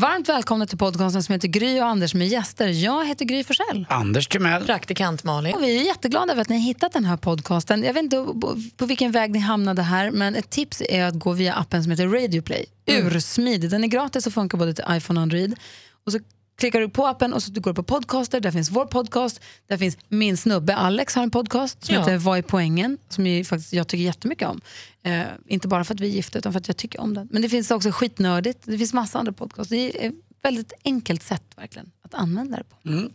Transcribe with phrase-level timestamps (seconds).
[0.00, 2.68] Varmt välkomna till podcasten som heter Gry och Anders med gäster.
[2.68, 3.86] Jag heter Gry Forssell.
[3.88, 4.64] Anders Timell.
[4.66, 5.54] Praktikant Malin.
[5.54, 7.82] Och vi är jätteglada över att ni har hittat den här podcasten.
[7.82, 8.16] Jag vet inte
[8.76, 11.90] på- vilken väg ni hamnade här, men ett tips är att gå via appen som
[11.90, 12.66] heter Radioplay.
[12.86, 13.70] Ursmidig.
[13.70, 15.54] Den är gratis och funkar både till iPhone och Android.
[16.06, 16.18] Och så
[16.56, 18.40] klickar du på appen och så går du på podcaster.
[18.40, 19.40] Där finns vår podcast.
[19.66, 22.00] Där finns min snubbe Alex har en podcast som Ja.
[22.00, 22.98] heter Vad är poängen?
[23.08, 24.60] Som ju faktiskt jag tycker jättemycket om.
[25.02, 27.28] Eh, inte bara för att vi är gifta utan för att jag tycker om den.
[27.32, 28.58] Men det finns också skitnördigt.
[28.64, 29.70] Det finns massa andra podcasts.
[29.70, 30.14] Det är ett
[30.46, 32.88] väldigt enkelt sätt verkligen att använda det på.
[32.88, 33.10] Mm.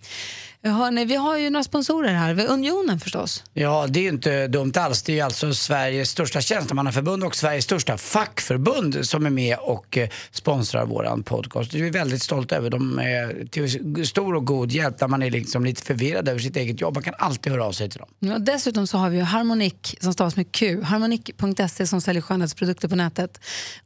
[0.64, 2.46] Hörrni, vi har ju några sponsorer här.
[2.50, 3.44] Unionen förstås.
[3.54, 5.04] Ja, det är ju inte dumt alls.
[5.04, 9.98] Det är ju alltså Sveriges största tjänstemannaförbund och Sveriges största fackförbund som är med och
[9.98, 11.74] eh, sponsrar våran podcast.
[11.74, 13.00] Vi är väldigt stolta över dem.
[13.00, 16.82] är till stor och god hjälp när man är liksom lite förvirrad över sitt eget
[16.82, 16.94] jobb.
[16.94, 18.10] Man kan alltid höra av sig till dem.
[18.20, 20.82] Ja, dessutom så har vi ju Harmonic som stavas med Q.
[20.82, 23.40] Harmonic.se som säljer skönhetsprodukter på nätet.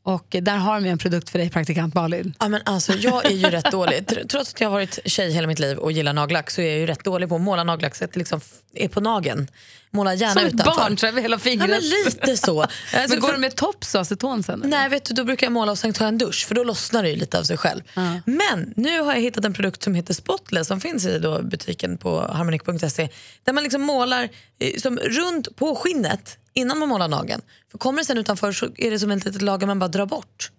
[0.03, 2.33] Och där har vi en produkt för dig, praktikant Malin.
[2.39, 4.03] Ja, men alltså, jag är ju rätt dålig.
[4.03, 6.65] Tr- Trots att jag har varit tjej hela mitt liv och gillar nagellack så är
[6.69, 8.41] jag ju rätt dålig på att måla nagellack så att det liksom
[8.73, 9.47] är på nageln.
[9.91, 10.81] Måla gärna Som ett utanför.
[10.81, 11.69] barn, så över hela Ja, fingret.
[11.69, 12.61] men lite så.
[12.93, 14.59] Alltså, Men går för- du med tops och aceton sen?
[14.59, 14.69] eller?
[14.69, 17.03] Nej, vet du, då brukar jag måla och sen ta en dusch för då lossnar
[17.03, 17.81] det ju lite av sig själv.
[18.25, 21.97] Men nu har jag hittat en produkt som heter Spotless som finns i då butiken
[21.97, 23.09] på harmonic.se
[23.43, 27.41] där man liksom målar eh, som runt på skinnet innan man målar nageln.
[27.71, 30.05] För kommer det sen utanför så är det som ett litet lager man bara drar
[30.05, 30.51] bort.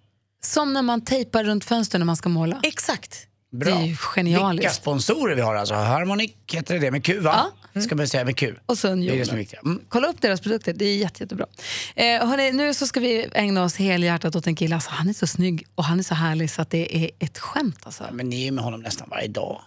[0.47, 2.61] Som när man tejpar runt fönster när man ska måla.
[2.63, 3.27] Exakt.
[3.53, 3.75] Bra.
[3.75, 4.65] Det är ju genialiskt.
[4.65, 5.75] Vilka sponsorer vi har alltså.
[5.75, 7.47] Harmonic heter det, det med Q va?
[7.81, 8.55] Ska man säga med Q.
[8.67, 9.63] Och så Det är det som är viktigt.
[9.63, 9.81] Mm.
[9.89, 11.47] Kolla upp deras produkter, det är jätte, jättebra.
[11.95, 14.75] Eh, hörni, nu så ska vi ägna oss helhjärtat åt en kille.
[14.75, 17.39] Alltså, han är så snygg och han är så härlig så att det är ett
[17.39, 17.79] skämt.
[17.83, 18.05] Alltså.
[18.13, 19.61] Men ni är med honom nästan varje dag.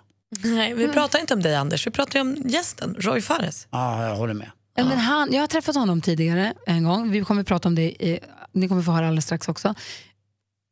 [0.44, 3.68] Nej, vi pratar inte om dig Anders, vi pratar ju om gästen, Roy Fares.
[3.72, 4.52] Ja, jag håller med.
[4.76, 7.12] Ja, men han, jag har träffat honom tidigare en gång.
[7.12, 8.20] Vi kommer prata om det, i,
[8.52, 9.76] ni kommer få höra alldeles strax också.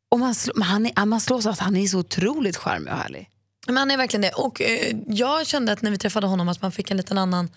[0.10, 2.94] Och man, slå, men han är, man slås av att han är så otroligt charmig
[2.94, 3.30] och härlig.
[3.68, 4.32] Men han är verkligen det.
[4.32, 7.50] Och eh, jag kände att när vi träffade honom att man fick en liten annan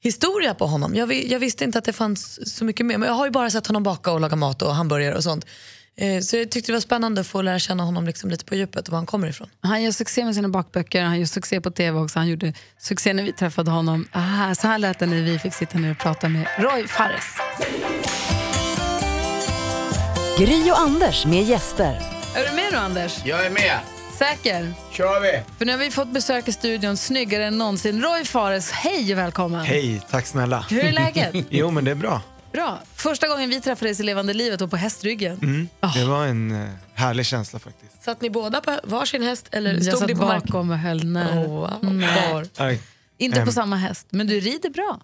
[0.00, 0.94] historia på honom.
[0.94, 2.98] Jag, jag visste inte att det fanns så mycket mer.
[2.98, 5.46] Men jag har ju bara sett honom baka och laga mat och hamburgare och sånt.
[5.98, 8.54] Eh, så jag tyckte det var spännande att få lära känna honom liksom lite på
[8.54, 9.48] djupet och var han kommer ifrån.
[9.60, 12.18] Han gör succé med sina bakböcker, han gör succé på tv också.
[12.18, 14.08] Han gjorde succé när vi träffade honom.
[14.12, 17.24] Ah, så här lät det när vi fick sitta ner och prata med Roy Fares.
[20.38, 22.00] Gry och Anders med gäster.
[22.34, 23.18] Är du med nu Anders?
[23.24, 23.78] Jag är med.
[24.18, 24.72] Säker?
[24.92, 25.42] Kör vi.
[25.58, 28.02] För nu har vi fått besök i studion, snyggare än någonsin.
[28.02, 29.60] Roy Fares, hej och välkommen.
[29.64, 30.66] Hej, tack snälla.
[30.70, 31.34] Hur är läget?
[31.50, 32.20] Jo, men det är bra.
[32.52, 32.78] Bra.
[32.94, 35.38] Första gången vi träffades i levande livet och på hästryggen.
[35.42, 35.68] Mm.
[35.94, 38.02] Det var en eh, härlig känsla faktiskt.
[38.02, 40.46] Satt ni båda på varsin häst eller Jag stod satt ni på marken?
[40.46, 41.40] bakom och höll nära.
[41.40, 42.02] Oh, wow.
[42.32, 42.46] Var?
[42.56, 42.80] Aj,
[43.18, 43.52] Inte på Ehm.
[43.52, 45.00] samma häst, men du rider bra.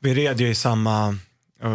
[0.00, 1.18] Vi red ju i samma,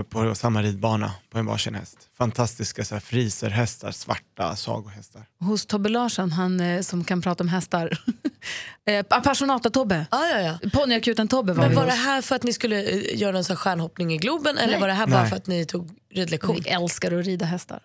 [0.10, 1.98] på samma ridbana på en varsin häst.
[2.18, 5.22] Fantastiska så här, friserhästar, svarta sagohästar.
[5.40, 7.98] Hos Tobbe Larsson, han eh, som kan prata om hästar.
[8.88, 10.06] eh, Passionata-Tobbe.
[10.12, 10.70] Ah, ja, ja.
[10.70, 13.62] Ponnyakuten-Tobbe var Men var det här för att ni skulle eh, göra en sån här
[13.62, 14.82] stjärnhoppning i Globen eller Nej.
[14.82, 15.30] var det här bara Nej.
[15.30, 16.58] för att ni tog ridlektion?
[16.64, 17.80] Vi älskar att rida hästar.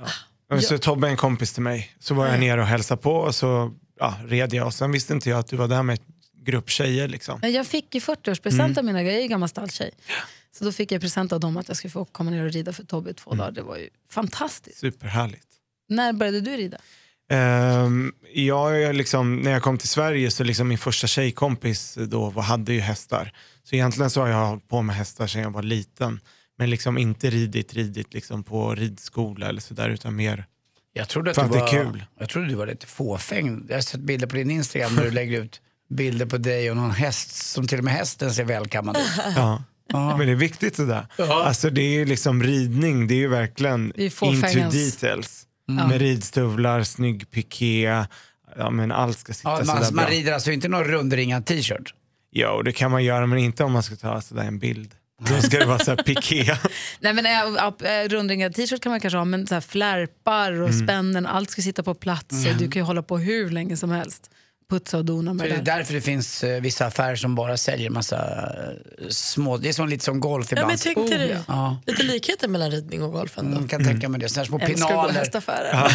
[0.53, 1.91] Och Så Tobbe är en kompis till mig.
[1.99, 4.67] Så var jag nere och hälsade på och så ja, red jag.
[4.67, 5.99] Och sen visste inte jag att du var där med
[6.47, 7.09] grupp tjejer.
[7.09, 7.39] Liksom.
[7.43, 8.79] Men Jag fick i 40-årspresent Mm.
[8.79, 9.91] av mina grejer, jag är ju gammal stalltjej.
[10.59, 12.73] Så då fick jag present av dem att jag skulle få komma ner och rida
[12.73, 13.39] för Tobbe i två Mm.
[13.39, 13.53] dagar.
[13.53, 14.79] Det var ju fantastiskt.
[14.79, 15.47] Superhärligt.
[15.89, 16.79] När började du rida?
[17.33, 22.31] Um, jag, är liksom, när jag kom till Sverige så liksom min första tjejkompis då
[22.31, 23.33] var, hade ju hästar.
[23.65, 26.21] Så egentligen så har jag hållit på med hästar sedan jag var liten.
[26.59, 30.45] Men liksom inte ridit, ridit liksom på ridskola eller sådär utan mer
[30.93, 32.05] Jag trodde att För du att det var, är kul.
[32.19, 33.67] Jag trodde du var lite fåfäng.
[33.69, 36.77] Jag har sett bilder på din Instagram där du lägger ut bilder på dig och
[36.77, 39.03] någon häst som till och med hästen ser välkammad ut.
[39.37, 39.63] Ja.
[39.93, 41.07] Men det är viktigt det där.
[41.19, 41.45] Ja.
[41.45, 43.93] Alltså det är ju liksom ridning, det är ju verkligen
[44.23, 45.43] into details.
[45.69, 48.05] Med ridstövlar, snygg piké,
[48.57, 49.91] ja men allt ska sitta Ja, sådär man, bra.
[50.03, 51.95] man rider alltså inte någon rundringad t-shirt.
[52.33, 54.91] Jo, det kan man göra men inte om man ska ta sådär en bild.
[55.29, 56.45] Då ska det vara såhär piké.
[57.01, 60.69] Nej, men, äh, äh, rundringad t-shirt kan man kanske ha, men så här, flärpar och
[60.69, 60.87] Mm.
[60.87, 62.45] spännen, allt ska sitta på plats.
[62.59, 64.31] Du kan ju hålla på hur länge som helst.
[64.71, 65.77] Putsa och dona med För det det är där.
[65.77, 68.17] därför det finns eh, vissa affärer som bara säljer massa
[68.99, 70.67] eh, små, det är som lite som golf Ja, ibland.
[70.67, 71.45] men jag tänkte det.
[71.49, 71.79] Ja.
[71.87, 73.57] Lite likheter mellan ridning och golf ändå.
[73.57, 74.29] Mm, kan tänka mig det.
[74.29, 75.13] Sådana små Älskar att gå pinaler.
[75.13, 75.93] hästaffärer.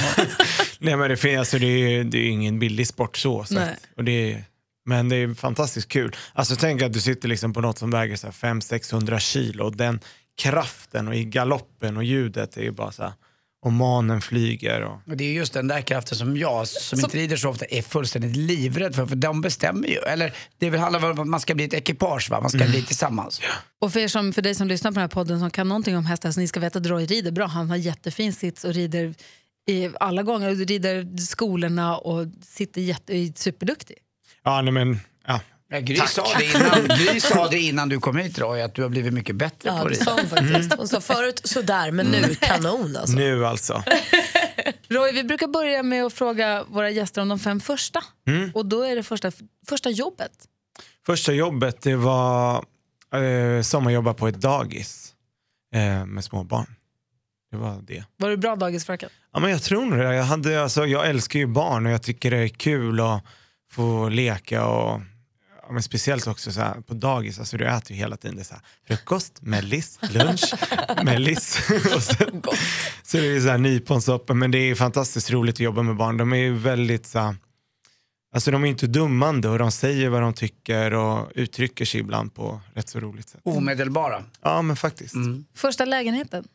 [0.79, 3.43] Nej men det, finns, alltså, det, är, ju- det är ingen billig sport så.
[3.43, 3.63] så Nej.
[3.63, 4.43] att, och det är,
[4.85, 6.15] men det är fantastiskt kul.
[6.33, 9.75] Alltså tänk att du sitter liksom på något som väger så här 500-600 kilo och
[9.77, 9.99] den
[10.41, 13.13] kraften och i galoppen och ljudet är ju bara så här,
[13.61, 14.81] och manen flyger.
[14.81, 17.65] Och, Och det är just den där kraften som jag, som inte rider så ofta,
[17.65, 19.05] är fullständigt livrädd för.
[19.05, 19.97] För de bestämmer ju.
[19.97, 22.41] Eller det väl handlar om att man ska bli ett ekipage va?
[22.41, 23.41] Man ska bli tillsammans.
[23.81, 25.97] Och för, er som, för dig som lyssnar på den här podden som kan någonting
[25.97, 27.45] om hästar, så ni ska veta att Roy rider bra.
[27.45, 29.13] Han har jättefin sits och rider
[29.67, 30.49] i alla gånger.
[30.49, 33.97] Du rider skolorna och sitter jätte, är superduktig.
[34.43, 35.39] Ja, nej, men, ja.
[35.73, 38.81] Ja, Gry, sa det innan, Gry sa det innan du kom hit Roy, att du
[38.81, 40.73] har blivit mycket bättre Ja, på det hon faktiskt.
[40.73, 43.15] Hon sa förut sådär, men nu kanon alltså.
[43.15, 43.83] Nu alltså.
[44.89, 48.03] Roy, vi brukar börja med att fråga våra gäster om de fem första.
[48.53, 49.31] Och då är det första,
[49.69, 50.31] första jobbet.
[51.05, 52.65] Första jobbet det var
[53.15, 55.13] eh, sommarjobba på ett dagis
[55.75, 56.75] eh, med små barn.
[57.51, 58.03] Det var det.
[58.17, 59.09] Var du bra dagisfröken?
[59.33, 60.15] Ja, men jag tror nog det.
[60.15, 63.23] Jag, hade, alltså, jag älskar ju barn och jag tycker det är kul att
[63.71, 65.01] få leka och ja,
[65.71, 68.53] men speciellt också så här, på dagis, alltså, du äter ju hela tiden det så
[68.53, 70.53] här, frukost, mellis, lunch,
[71.03, 71.69] mellis.
[71.95, 72.41] och sen,
[73.03, 76.17] så det är så här nyponsoppa, men det är fantastiskt roligt att jobba med barn.
[76.17, 77.35] De är ju väldigt så här,
[78.33, 82.33] Alltså de är inte dummande och de säger vad de tycker och uttrycker sig ibland
[82.33, 83.41] på rätt så roligt sätt.
[83.43, 84.23] Omedelbara.
[84.41, 85.15] Ja men faktiskt.
[85.55, 86.47] Första lägenheten?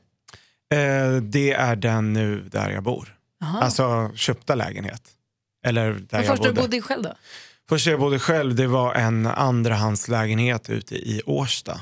[0.75, 3.17] Eh, det är den nu där jag bor.
[3.43, 3.61] Aha.
[3.61, 5.03] Alltså köpta lägenhet.
[5.67, 6.61] Eller där Men jag första du bodde.
[6.63, 7.15] bodde i själv då?
[7.69, 11.81] Första jag bodde själv det var en andrahandslägenhet ute i Årsta.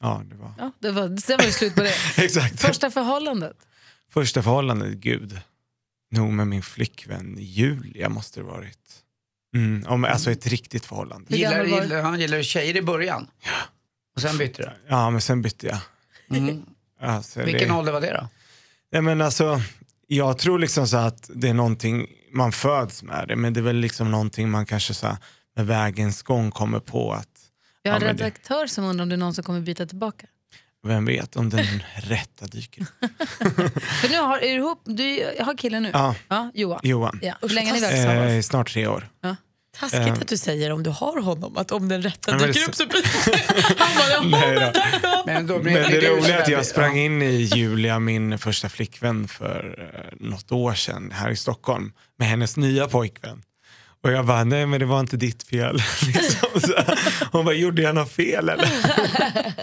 [0.00, 1.94] Ja, det var Ja, det var, sen var det slut på det.
[2.24, 2.60] exakt.
[2.60, 3.56] Första förhållandet?
[4.10, 5.40] Första förhållandet, gud.
[6.10, 8.78] Nog med min flickvän Julia måste det varit.
[9.54, 11.36] Mm, om, alltså ett riktigt förhållande.
[11.36, 13.26] Gillar, gillar, han gillar tjejer i början?
[14.14, 14.70] Och sen bytte du?
[14.88, 15.78] Ja, men sen bytte jag.
[16.38, 16.62] Mm.
[17.00, 18.28] Alltså, Vilken det, ålder var det då?
[18.92, 19.60] Nej, men alltså,
[20.06, 23.62] jag tror liksom så att det är någonting, man föds med det, men det är
[23.62, 25.16] väl liksom någonting man kanske så här,
[25.56, 27.28] med vägens gång kommer på att,
[27.82, 29.60] Jag har Ja, en men det- redaktör som undrar om det är någon som kommer
[29.60, 30.26] byta tillbaka.
[30.86, 31.64] vem vet om den
[31.96, 32.86] rätta dyker.
[34.00, 35.90] För nu har, är du ihop, du har killen nu?
[35.92, 36.80] Ja, Ja, Johan.
[36.82, 37.18] Johan.
[37.22, 37.34] Ja.
[37.42, 38.30] Hur länge har ni varit tillsammans?
[38.32, 39.08] Eh, snart tre år.
[39.78, 40.12] Taskigt Eh.
[40.12, 42.84] att du säger om du har honom, att om den rätta dyker det- upp så
[43.78, 44.22] Han bara, jaha.
[44.22, 44.72] Nej
[45.02, 45.22] då.
[45.26, 49.28] Men, då, Men det roliga är att jag sprang in i Julia, min första flickvän
[49.28, 53.42] för eh, något år sedan här i Stockholm med hennes nya pojkvän.
[54.02, 55.74] Och jag bara, nej men det var inte ditt fel.
[56.06, 56.74] liksom, så.
[57.32, 58.68] Hon bara, gjorde jag något fel eller?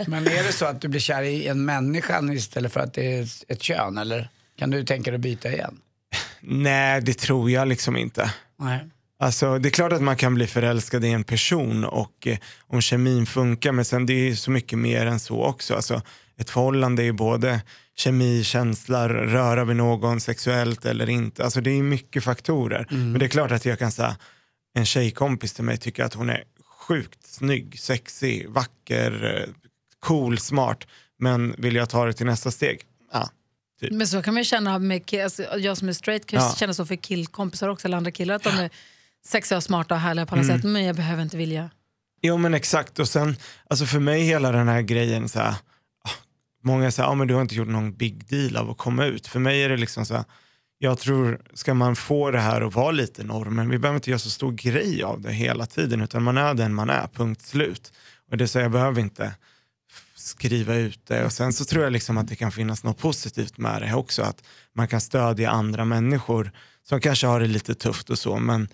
[0.09, 3.13] Men är det så att du blir kär i en människa istället för att det
[3.19, 3.97] är ett kön?
[3.97, 4.29] Eller
[4.59, 5.77] kan du tänka dig att byta igen?
[6.41, 8.31] nej, det tror jag liksom inte.
[8.59, 8.79] Nej.
[9.21, 12.37] Alltså, det är klart att man kan bli förälskad i en person och eh,
[12.67, 15.75] om kemin funkar, men sen det är ju så mycket mer än så också.
[15.75, 16.01] Alltså,
[16.37, 17.61] ett förhållande är ju både
[17.95, 21.43] kemi, känsla, röra vid någon sexuellt eller inte.
[21.43, 22.87] Alltså, det är mycket faktorer.
[22.89, 24.17] Men det är klart att jag kan säga,
[24.73, 26.43] en tjejkompis till mig tycker att hon är
[26.87, 29.53] sjukt snygg, sexig, vacker, eh,
[29.99, 30.87] cool, smart.
[31.19, 32.81] Men vill jag ta det till nästa steg?
[33.13, 33.29] Ja,
[33.91, 36.55] Men så kan man ju känna med alltså, jag som är straight kan Ja.
[36.57, 38.69] känna så för killkompisar också, eller andra killar, att de är
[39.25, 41.69] sexiga och smarta och härliga på alla sätt, men jag behöver inte vilja.
[42.21, 43.35] Jo men exakt och sen,
[43.69, 45.55] alltså för mig hela den här grejen så här,
[46.03, 46.09] ah,
[46.63, 49.27] många säger, ah, men du har inte gjort någon big deal av att komma ut.
[49.27, 50.23] För mig är det liksom så här,
[50.77, 54.19] jag tror, ska man få det här att vara lite normen, vi behöver inte göra
[54.19, 57.93] så stor grej av det hela tiden, utan man är den man är, punkt slut.
[58.31, 59.33] Och det är så jag behöver inte
[60.15, 61.25] skriva ut det.
[61.25, 64.21] Och sen så tror jag liksom att det kan finnas något positivt med det också,
[64.21, 66.51] att man kan stödja andra människor
[66.83, 68.67] som kanske har det lite tufft och så, men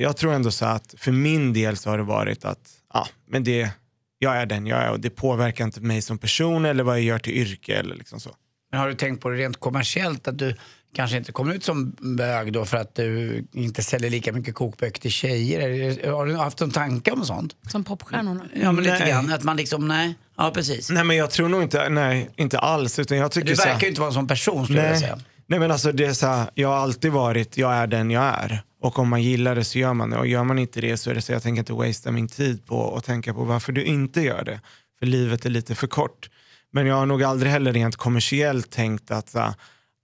[0.00, 3.44] jag tror ändå så att för min del så har det varit att ja, men
[3.44, 3.70] det,
[4.18, 7.04] jag är den jag är och det påverkar inte mig som person eller vad jag
[7.04, 8.30] gör till yrke eller liksom så.
[8.70, 10.54] Men har du tänkt på det rent kommersiellt att du
[10.94, 15.00] kanske inte kommer ut som bög då för att du inte säljer lika mycket kokböcker
[15.00, 16.10] till tjejer?
[16.12, 17.56] Har du haft en tanke om sånt?
[17.70, 18.44] Som popstjärnorna.
[18.54, 19.08] Ja men lite Nej.
[19.08, 20.90] grann, att man liksom, nej, ja precis.
[20.90, 23.88] Nej men jag tror nog inte, nej inte alls utan jag tycker Du verkar ju
[23.88, 25.18] inte vara en sån person skulle jag nej, säga.
[25.48, 28.22] Nej men alltså det är så här, jag har alltid varit, jag är den jag
[28.22, 28.62] är.
[28.80, 31.10] Och om man gillar det så gör man det och gör man inte det så
[31.10, 33.84] är det så jag tänker inte wastea min tid på att tänka på varför du
[33.84, 34.60] inte gör det.
[34.98, 36.30] För livet är lite för kort.
[36.72, 39.54] Men jag har nog aldrig heller rent kommersiellt tänkt att så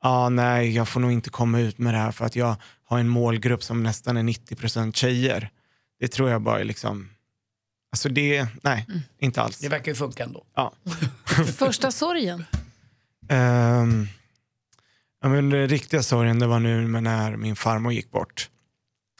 [0.00, 2.98] ah, nej, jag får nog inte komma ut med det här för att jag har
[2.98, 5.50] en målgrupp som nästan är 90% tjejer.
[6.00, 7.08] Det tror jag bara är liksom,
[7.92, 8.86] alltså det, nej,
[9.18, 9.58] inte alls.
[9.58, 10.44] Det verkar ju funka ändå.
[10.54, 10.72] Ja.
[11.56, 12.44] Första sorgen?
[13.28, 14.08] Ehm,
[15.24, 18.50] ja, men den riktiga sorgen det var nu när min farmor gick bort.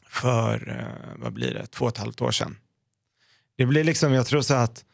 [0.09, 2.57] För, eh, vad blir det, två och ett halvt år sedan.
[3.57, 4.85] Det blir liksom, jag tror så att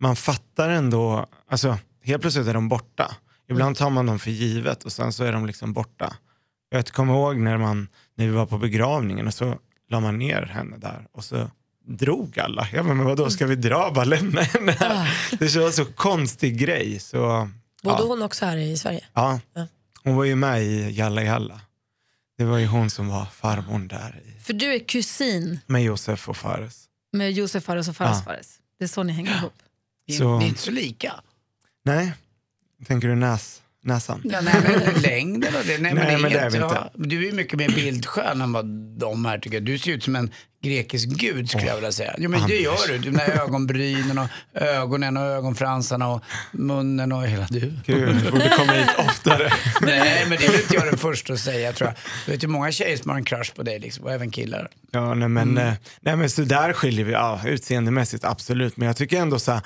[0.00, 3.16] man fattar ändå, alltså helt plötsligt är de borta.
[3.48, 6.16] Ibland tar man dem för givet och sen så är de liksom borta.
[6.70, 10.42] Jag kommer ihåg när, man, när vi var på begravningen och så la man ner
[10.42, 11.50] henne där och så
[11.86, 12.68] drog alla.
[12.72, 13.90] Jag bara, men vadå, ska vi dra?
[13.94, 15.36] Bara lämna henne här.
[15.38, 16.98] Det var så konstig grej.
[16.98, 17.48] Så,
[17.82, 18.06] Bodde ja.
[18.06, 19.04] hon också här i Sverige?
[19.12, 19.66] Ja, Ja.
[20.04, 21.60] Hon var ju med i Jalla Jalla.
[22.38, 26.28] Det var ju hon som var farmor där i, För du är kusin med Josef
[26.28, 26.84] och Fares.
[27.12, 28.24] med Josef Fares och Fares Ja.
[28.24, 28.58] Fares.
[28.78, 29.52] Det är så ni hänger ihop.
[30.06, 31.14] Det är, Så- det är inte så lika.
[31.84, 32.12] Nej,
[32.86, 33.62] tänker du näs?
[33.84, 34.20] Näsan.
[34.24, 35.78] Ja, nej, men längden och det.
[35.78, 36.90] Nej, Nej, men, men det det är vi inte.
[36.94, 38.66] du är mycket mer bildskön än vad
[38.98, 39.60] de här tycker.
[39.60, 40.30] Du ser ut som en
[40.64, 42.14] grekisk gud skulle jag vilja säga.
[42.18, 42.88] Jo men det Anders.
[42.90, 43.10] gör du.
[43.10, 47.72] Där ögonbrynen och ögonen och ögonfransarna och munnen och hela du.
[47.86, 49.52] Gud, du borde komma hit oftare.
[49.82, 51.96] Nej men det är inte jag den första att säga tror jag.
[52.26, 54.68] Du vet ju många tjejer som har en crush på dig liksom, och även killar.
[54.90, 55.68] Ja, nej, men, Mm.
[55.68, 58.76] eh, nej, men så där skiljer vi, ja, utseendemässigt absolut.
[58.76, 59.62] Men jag tycker ändå så här,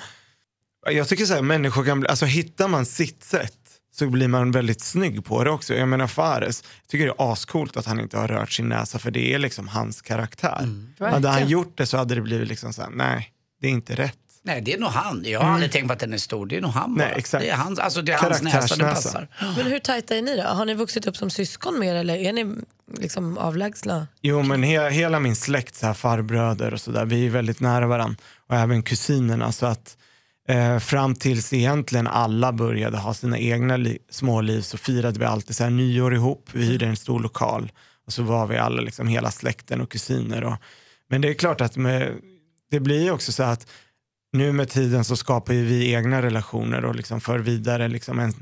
[0.91, 3.53] jag tycker så här, människor kan bli, alltså hittar man sitt sätt
[3.99, 5.73] så blir man väldigt snygg på det också.
[5.73, 8.99] Jag menar Fares, jag tycker det är ascoolt att han inte har rört sin näsa
[8.99, 10.59] för det är liksom hans karaktär.
[10.63, 11.13] Mm.
[11.13, 13.95] Hade han gjort det så hade det blivit liksom så här, nej, det är inte
[13.95, 14.17] rätt.
[14.43, 15.23] Nej det är nog han.
[15.25, 16.45] Jag har aldrig tänkt på att den är stor.
[16.45, 17.05] Det är nog han bara.
[17.05, 17.43] Nej, exakt.
[17.43, 19.27] Det är hans, alltså det är hans näsa det passar.
[19.57, 20.43] Men hur tajta är ni då?
[20.43, 22.55] Har ni vuxit upp som syskon mer eller är ni
[22.97, 24.07] liksom avlägsna?
[24.21, 27.87] Jo men he, hela min släkt, så här, farbröder och sådär, vi är väldigt nära
[27.87, 28.17] varandra.
[28.47, 29.51] Och även kusinerna.
[29.51, 29.97] Så att
[30.49, 35.55] eh, fram tills egentligen alla började ha sina egna li- småliv så firade vi alltid
[35.55, 36.49] så här, nyår ihop.
[36.53, 37.71] Vi hyrde en stor lokal
[38.05, 40.43] och så var vi alla, liksom, hela släkten och kusiner.
[40.43, 40.55] Och,
[41.09, 42.13] men det är klart att med,
[42.71, 43.67] det blir ju också så att
[44.33, 48.33] nu med tiden så skapar ju vi egna relationer och liksom för vidare liksom en,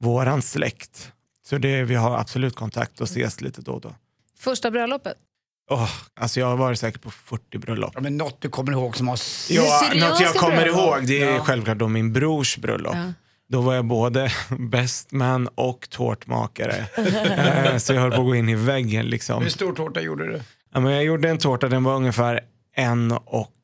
[0.00, 1.12] våran släkt.
[1.46, 3.94] Så det, vi har absolut kontakt och ses lite då och då.
[4.38, 5.16] Första bröllopet?
[5.70, 7.90] Åh, alltså jag har varit säkert på 40 bröllop.
[7.94, 9.18] Ja, men något du kommer ihåg som har...
[9.50, 10.76] Ja, något jag kommer bröllop?
[10.78, 11.44] ihåg det är Ja.
[11.44, 12.94] självklart då min brors bröllop.
[12.94, 13.12] Ja.
[13.48, 16.86] Då var jag både bestman och tårtmakare.
[17.68, 19.06] Eh, så jag höll på att gå in i väggen.
[19.06, 19.42] Liksom.
[19.42, 20.40] Hur stor tårta gjorde du?
[20.74, 22.40] Ja, men jag gjorde en tårta, den var ungefär
[22.76, 23.54] en och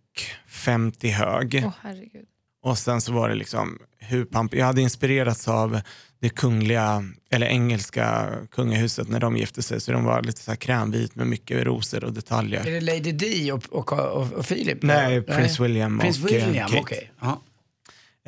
[0.49, 1.65] 50 hög.
[1.83, 2.25] Herregud.
[2.63, 5.81] Och sen så var det liksom hur pamp- Jag hade inspirerats av
[6.25, 9.81] det kungliga, eller engelska kungahuset när de gifte sig.
[9.81, 12.65] Så de var lite så här krämvit med mycket rosor och Är detaljer.
[12.65, 14.83] det Lady Di och, och, och, och Philip?
[14.83, 17.01] Nej, Prins William Prins och William, Kate.
[17.21, 17.43] Ja.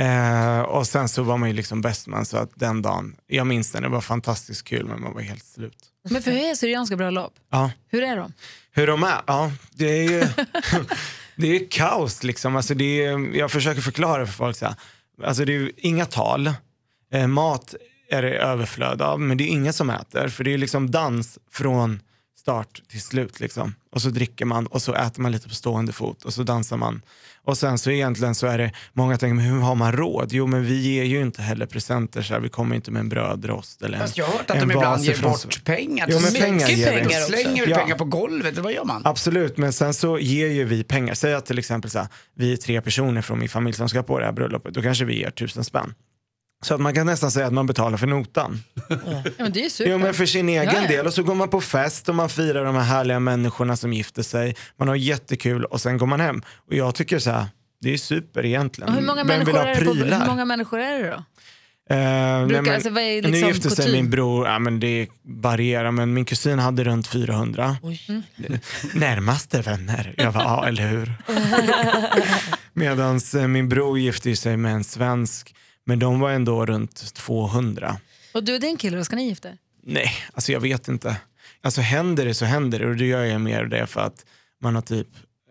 [0.04, 3.72] Eh, och sen så var man ju liksom bestman så att den dagen, jag minns
[3.72, 5.78] den, det var fantastiskt kul men man var helt slut.
[6.10, 7.32] Men för hur är syrianska bröllop?
[7.50, 7.70] Ja.
[7.88, 8.32] Hur är de?
[8.72, 9.20] Hur de är?
[9.26, 10.20] Ja, det är ju
[11.36, 12.56] det är kaos liksom.
[12.56, 14.74] Alltså det är, jag försöker förklara för folk så här.
[15.24, 16.52] Alltså det är ju inga tal,
[17.12, 17.74] eh, mat
[18.10, 21.38] är det överflöd av men det är ingen som äter för det är liksom dans
[21.52, 22.00] från
[22.38, 23.74] start till slut liksom.
[23.92, 26.76] Och så dricker man och så äter man lite på stående fot och så dansar
[26.76, 27.02] man.
[27.44, 30.28] Och sen så egentligen så är det, många tänker men hur har man råd?
[30.32, 33.08] Jo men vi ger ju inte heller presenter så här, vi kommer inte med en
[33.08, 36.06] brödrost eller en, Fast jag har hört att de ibland ger ifrån- bort pengar.
[36.10, 37.20] Jo, men pengar ger pengar också.
[37.32, 37.76] Slänger du Ja.
[37.78, 39.02] pengar på golvet eller vad gör man?
[39.04, 41.14] Absolut, men sen så ger ju vi pengar.
[41.14, 44.02] Säg att till exempel så här, vi är tre personer från min familj som ska
[44.02, 44.74] på det här bröllopet.
[44.74, 45.94] Då kanske vi ger tusen spänn.
[46.64, 48.62] Så att man kan nästan säga att man betalar för notan.
[48.88, 48.96] Ja,
[49.38, 49.90] men det är super.
[49.90, 50.88] Jo men för sin egen Ja, ja.
[50.88, 51.06] del.
[51.06, 54.22] Och så går man på fest och man firar de här härliga människorna som gifter
[54.22, 54.56] sig.
[54.78, 56.42] Man har jättekul och sen går man hem.
[56.66, 57.46] Och jag tycker så här,
[57.80, 58.88] det är super egentligen.
[58.90, 60.20] Och hur, många Vem vill människor ha är det på, prylar?
[60.20, 61.22] hur många människor är det då?
[61.90, 64.80] Eh, nej, Brukar- men, alltså, vad är nu liksom gifte sig min bror, ja, men
[64.80, 67.76] det varierar, men min kusin hade runt 400.
[67.82, 68.22] Mm.
[68.94, 70.14] Närmaste vänner.
[70.16, 71.14] Jag var ja eller hur.
[72.72, 73.20] Medan
[73.52, 75.54] min bror gifte sig med en svensk,
[75.86, 77.96] men de var ändå runt 200.
[78.34, 79.58] Och du och din kille, ska ni gifta er?
[79.82, 81.16] Nej, alltså jag vet inte.
[81.62, 84.26] Alltså händer det så händer det och då gör jag mer det för att
[84.62, 85.08] man har typ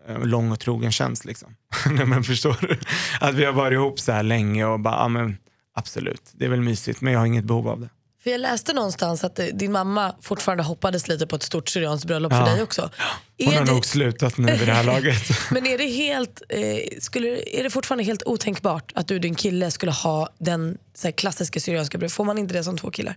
[0.08, 1.56] eh, lång och trogen tjänst liksom.
[1.90, 2.78] Nej men förstår du?
[3.20, 5.36] Att vi har varit ihop så här länge och bara, ja men
[5.74, 7.88] absolut, det är väl mysigt men jag har inget behov av det.
[8.26, 12.06] För jag läste någonstans att eh, din mamma fortfarande hoppades lite på ett stort syrianskt
[12.06, 12.46] bröllop Ja.
[12.46, 12.90] för dig också.
[13.38, 15.22] Hon Är har det, nog slutat nu vid det här laget.
[15.50, 17.28] men är det, helt, eh, skulle,
[17.58, 21.60] är det fortfarande helt otänkbart att du och din kille skulle ha den så klassiska
[21.60, 22.14] syrianska bröllopet?
[22.16, 23.16] Får man inte det som två killar?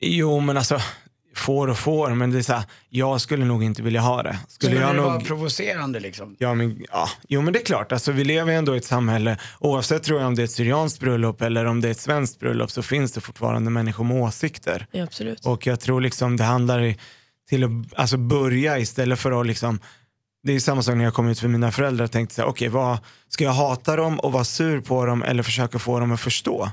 [0.00, 0.80] Jo men alltså,
[1.34, 4.38] får och får, men det är så här, jag skulle nog inte vilja ha det.
[4.48, 5.10] Skulle Skulle jag det nog...
[5.10, 6.36] vara provocerande liksom?
[6.38, 7.08] Ja, men, ja.
[7.28, 10.18] Jo men det är klart, alltså, vi lever ju ändå i ett samhälle, oavsett tror
[10.20, 12.82] jag om det är ett syrianskt bröllop eller om det är ett svenskt bröllop så
[12.82, 14.86] finns det fortfarande människor med åsikter.
[14.90, 15.46] Ja, absolut.
[15.46, 16.98] Och jag tror liksom det handlar i-
[17.48, 19.80] till att alltså, börja istället för att liksom
[20.42, 22.48] det är samma sak när jag kom ut för mina föräldrar och tänkte så här,
[22.48, 26.12] okej, vad ska jag hata dem och vara sur på dem eller försöka få dem
[26.12, 26.70] att förstå?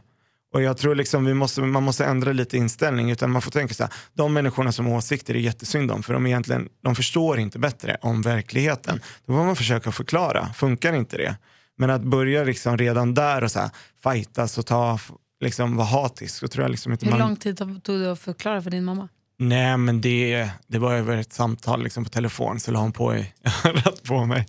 [0.57, 3.73] Och jag tror liksom vi måste, man måste ändra lite inställning utan man får tänka
[3.73, 7.39] så här, de människorna som har åsikter är jättesynd om för de, egentligen, de förstår
[7.39, 9.01] inte bättre om verkligheten.
[9.25, 11.35] Då får man försöka förklara, funkar inte det?
[11.77, 13.69] Men att börja liksom redan där och så här,
[14.03, 14.99] fightas och ta,
[15.43, 17.19] liksom, vara hatisk, så tror jag liksom inte Hur man...
[17.19, 19.09] lång tid tog det att förklara för din mamma?
[19.39, 23.15] Nej men det, det var över ett samtal liksom på telefon så la hon på
[23.15, 23.33] i
[23.65, 24.47] örat på mig.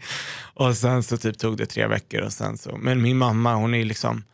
[0.54, 3.74] Och sen så typ tog det tre veckor och sen så, men min mamma hon
[3.74, 4.24] är liksom,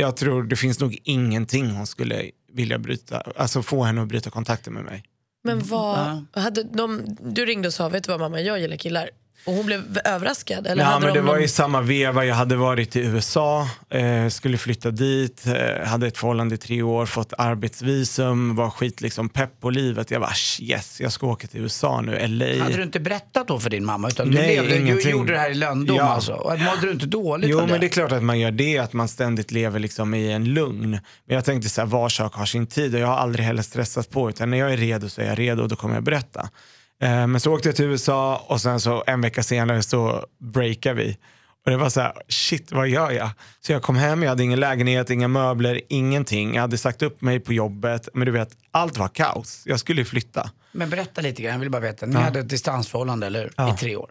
[0.00, 4.30] jag tror det finns nog ingenting hon skulle vilja bryta, alltså få henne att bryta
[4.30, 5.04] kontakten med mig.
[5.42, 9.10] Men vad, hade de, du ringde och sa, vet du vad mamma, jag gillar killar.
[9.44, 10.66] Och hon blev överraskad?
[10.66, 12.24] Eller Ja, men de det var någon- i samma veva.
[12.24, 16.82] Jag hade varit i USA, eh, skulle flytta dit, eh, hade ett förhållande i tre
[16.82, 20.10] år, fått arbetsvisum, var skit liksom pepp på livet.
[20.10, 22.62] Jag bara yes, jag ska åka till USA nu, LA.
[22.62, 24.08] Hade du inte berättat då för din mamma?
[24.08, 25.10] Utan Nej, du, levde, du ingenting.
[25.10, 26.02] gjorde det här i lönndom Ja.
[26.02, 26.32] alltså?
[26.32, 28.92] Och Mådde du inte dåligt Jo, men det är klart att man gör det, att
[28.92, 30.90] man ständigt lever liksom i en lugn.
[31.26, 33.62] Men jag tänkte så här, var sak har sin tid och jag har aldrig heller
[33.62, 36.04] stressat på, utan när jag är redo så är jag redo och då kommer jag
[36.04, 36.48] berätta.
[37.00, 40.94] Eh, men så åkte jag till USA och sen så en vecka senare så breakade
[40.94, 41.16] vi.
[41.64, 43.30] Och det var så här, shit vad gör jag?
[43.60, 46.54] Så jag kom hem, jag hade ingen lägenhet, inga möbler, ingenting.
[46.54, 49.62] Jag hade sagt upp mig på jobbet, men du vet, allt var kaos.
[49.66, 50.50] Jag skulle ju flytta.
[50.72, 52.06] Men berätta lite grann, jag vill bara veta.
[52.06, 53.52] Ni hade ett distansförhållande, eller hur?
[53.56, 53.74] Ja.
[53.74, 54.10] I tre år.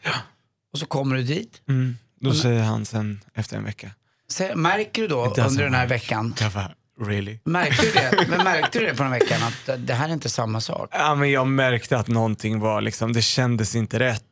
[0.74, 1.62] Och så kommer du dit.
[1.69, 1.98] Mm.
[2.22, 3.91] Då säger han sen efter en vecka,
[4.27, 7.39] Så, märker du då under den här veckan, jag bara, really?
[7.44, 8.25] märkte du det?
[8.29, 10.89] Men märkte du det på den veckan att det här är inte samma sak?
[10.94, 14.24] Ja, men jag märkte att någonting var, liksom, det kändes inte rätt.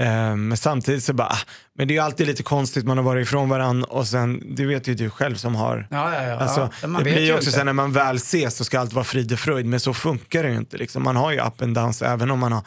[0.00, 1.38] Eh, Men samtidigt så bara, ah,
[1.78, 4.66] men det är ju alltid lite konstigt, man har varit ifrån varandra och sen, det
[4.66, 6.36] vet ju du själv som har Ja, ja, ja.
[6.36, 9.32] Alltså, det blir ju också så när man väl ses så ska allt vara frid
[9.32, 10.76] och fröjd, men så funkar det ju inte.
[10.76, 11.02] Liksom.
[11.02, 12.62] Man har ju up and downs även om man har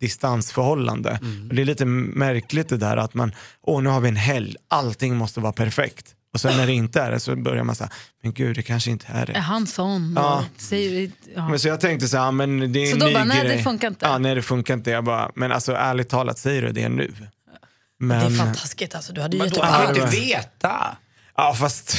[0.00, 1.10] distansförhållande.
[1.22, 1.48] Mm.
[1.48, 4.56] Och det är lite märkligt det där att man, åh nu har vi en helg,
[4.68, 6.15] allting måste vara perfekt.
[6.34, 7.90] Och sen när det inte är det så börjar man säga,
[8.22, 9.38] men gud det kanske inte är Är det.
[9.38, 10.12] han sån?
[10.16, 10.44] Ja.
[10.56, 11.48] Säger, ja.
[11.48, 13.38] Men så jag tänkte så här, men det är Så en då ny bara, nej,
[13.42, 13.62] det grej.
[13.62, 14.06] funkar inte.
[14.06, 14.90] Ja, nej det funkar inte.
[14.90, 17.14] Jag bara, men alltså ärligt talat, säger du det nu?
[18.00, 19.12] Men, Det är fantastiskt alltså.
[19.12, 20.96] Du hade ju Men gett då upp kan Ja, du det inte veta.
[21.38, 21.96] Ja, fast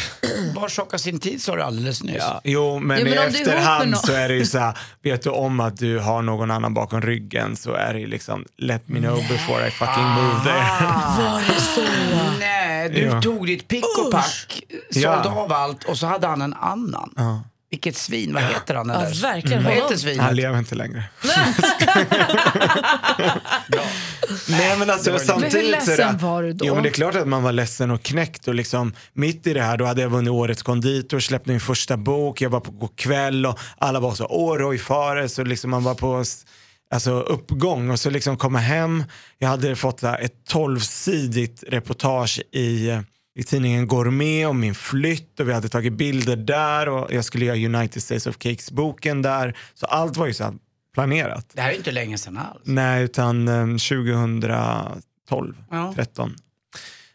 [0.56, 2.16] Var har sin tid sa du alldeles nyss.
[2.20, 4.30] Ja, jo, men, Jo, men i om du är ihop med efterhand någon- så är
[4.30, 7.74] det ju så här, vet du om att du har någon annan bakom ryggen så
[7.74, 10.64] är det ju liksom, let me know before I fucking move there.
[11.18, 11.82] Var det så?
[12.92, 13.22] Nej, du Ja.
[13.22, 15.24] tog ditt pick och pack, Ja.
[15.24, 17.14] sålde av allt och så hade han en annan.
[17.16, 17.44] Ja.
[17.70, 19.22] Vilket svin, vad heter han den Ja, där?
[19.22, 19.64] verkligen.
[19.64, 19.88] Vad Honom.
[19.88, 20.26] heter svinet?
[20.26, 21.04] Han lever inte längre.
[24.50, 25.26] Nej men alltså Det var det.
[25.26, 26.66] samtidigt Men hur så är ledsen det, var du då?
[26.66, 29.54] Jo men det är klart att man var ledsen och knäckt och liksom mitt i
[29.54, 32.90] det här då hade jag vunnit årets konditor, släppte min första bok, jag var på
[32.96, 36.24] kväll och alla var så åh Roy Fares och liksom man var på
[36.90, 39.04] alltså, uppgång och så liksom komma hem,
[39.38, 42.98] jag hade fått här, ett tolvsidigt reportage i
[43.38, 47.46] i tidningen Gourmet om min flytt och vi hade tagit bilder där och jag skulle
[47.46, 49.58] göra United States of Cakes-boken där.
[49.74, 50.54] Så allt var ju så här
[50.94, 51.52] planerat.
[51.54, 52.62] Det här är inte länge sedan alls.
[52.64, 55.94] Nej, utan eh, 2012, Ja.
[55.96, 56.36] 13.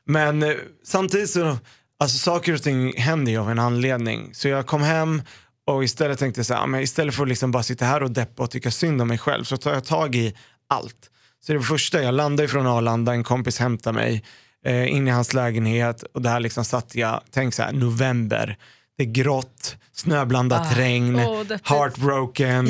[0.05, 0.53] Men eh,
[0.85, 1.59] samtidigt så,
[1.99, 4.35] alltså saker och ting händer ju av en anledning.
[4.35, 5.23] Så jag kom hem
[5.67, 8.03] och istället tänkte jag så här, "Ja, men istället för att liksom bara sitta här
[8.03, 10.35] och deppa och tycka synd om mig själv så tar jag tag i
[10.69, 11.09] allt.
[11.47, 14.25] Så det första, jag landade från Arlanda, en kompis hämtade mig
[14.67, 18.57] eh, in i hans lägenhet och där liksom satt jag, tänk så här, november,
[18.99, 21.69] det är grått, snöblandat regn, åh, deppigt.
[21.69, 22.67] heartbroken,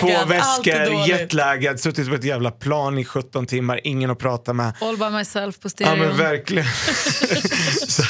[0.00, 4.72] två väskor, jetlaggad, suttit på ett jävla plan i 17 timmar, ingen att prata med.
[4.80, 5.96] All by myself på Ja stereo.
[5.96, 6.68] men verkligen.
[7.88, 8.02] så,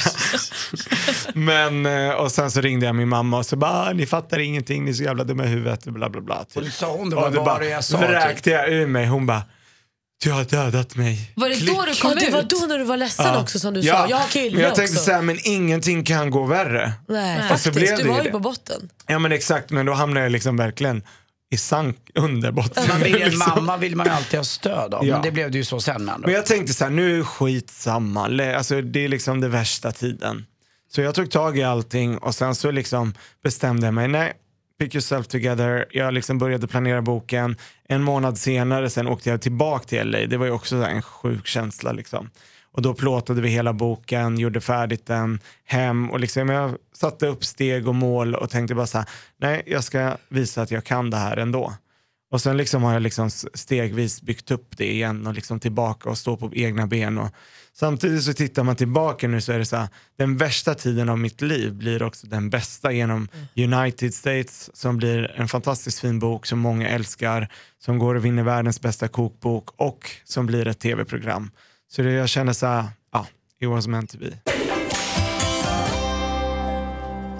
[1.45, 4.39] men, eh, och sen så ringde jag min mamma och så bara, "Ah, ni fattar
[4.39, 6.45] ingenting, ni är så jävla dumma i huvudet och bla bla bla.
[6.55, 7.97] Och du sa hon det, Och vad det var bara det jag sa?
[7.97, 9.41] vräkte jag ur mig, hon bara,
[10.23, 11.31] du har dödat mig.
[11.35, 12.49] var det då du Ja, kom det var ut?
[12.49, 13.41] då när du var ledsen Ja.
[13.41, 14.07] också som du Ja, sa.
[14.09, 15.03] Jag har kille men jag tänkte också.
[15.05, 16.93] så här, men ingenting kan gå värre.
[17.07, 17.47] Nej, Nej.
[17.49, 17.67] faktiskt.
[17.67, 18.29] Och blev du det var ju det.
[18.31, 18.89] på botten.
[19.07, 21.03] Ja men exakt, men då hamnade jag liksom verkligen
[21.51, 22.83] i sank under botten.
[22.89, 23.39] Man vill, liksom.
[23.55, 25.13] mamma vill man ju alltid ha stöd av, Ja.
[25.13, 25.95] men det blev det ju så sen.
[26.09, 26.21] Ändå.
[26.25, 28.53] Men jag tänkte så här, nu är skitsamma.
[28.57, 30.45] Alltså, det är liksom den värsta tiden.
[30.91, 34.33] Så jag tog tag i allting och sen så liksom bestämde jag mig, nej,
[34.79, 35.85] pick yourself together.
[35.91, 37.55] Jag liksom började planera boken.
[37.89, 40.19] En månad senare sen åkte jag tillbaka till LA.
[40.19, 42.29] Det var ju också en sjuk känsla liksom.
[42.71, 47.45] Och då plåtade vi hela boken, gjorde färdigt den, hem och liksom jag satte upp
[47.45, 51.09] steg och mål och tänkte bara så här, nej, jag ska visa att jag kan
[51.09, 51.73] det här ändå.
[52.31, 56.17] Och sen liksom har jag liksom stegvis byggt upp det igen och liksom tillbaka och
[56.17, 57.17] stå på egna ben.
[57.17, 57.29] Och
[57.79, 59.87] samtidigt så tittar man tillbaka nu så är det så här,
[60.17, 65.31] den värsta tiden av mitt liv blir också den bästa genom United States som blir
[65.35, 67.47] en fantastiskt fin bok som många älskar,
[67.79, 71.51] som går och vinner världens bästa kokbok och som blir ett tv-program.
[71.87, 73.27] Så det, jag känner så här, ja,
[73.61, 74.33] it was meant to be.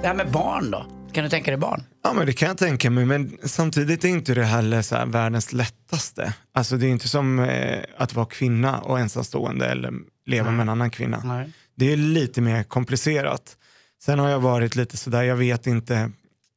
[0.02, 0.86] Det här med barn då?
[1.14, 1.84] Kan du tänka dig barn?
[2.04, 5.06] Ja men det kan jag tänka mig, men samtidigt är inte det heller så här
[5.06, 6.34] världens lättaste.
[6.54, 9.94] Alltså det är inte som eh, att vara kvinna och ensamstående eller
[10.30, 11.22] leva med en annan kvinna.
[11.26, 11.50] Nej.
[11.76, 13.58] Det är lite mer komplicerat.
[14.02, 16.12] Sen har jag varit lite sådär, jag vet inte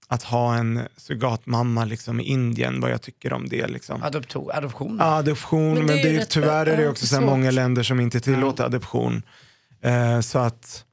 [0.08, 3.66] att ha en surrogatmamma liksom i Indien, vad jag tycker om det.
[3.66, 4.02] Liksom.
[4.02, 4.96] Adopto, adoption?
[5.00, 7.82] Ja, adoption, Men men, det är det är, tyvärr är det också så många länder
[7.82, 9.22] som inte tillåter adoption.
[9.82, 10.85] Eh, så att,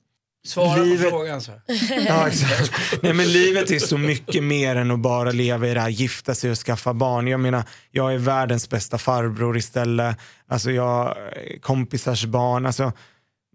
[0.49, 1.51] Svara Livet- på frågan så.
[2.07, 2.71] Ja, exakt.
[3.01, 6.35] Nej, men livet är så mycket mer än att bara leva i det här, gifta
[6.35, 7.27] sig och skaffa barn.
[7.27, 10.17] Jag menar, jag är världens bästa farbror istället.
[10.47, 12.65] Alltså, jag är kompisars barn.
[12.65, 12.91] Alltså,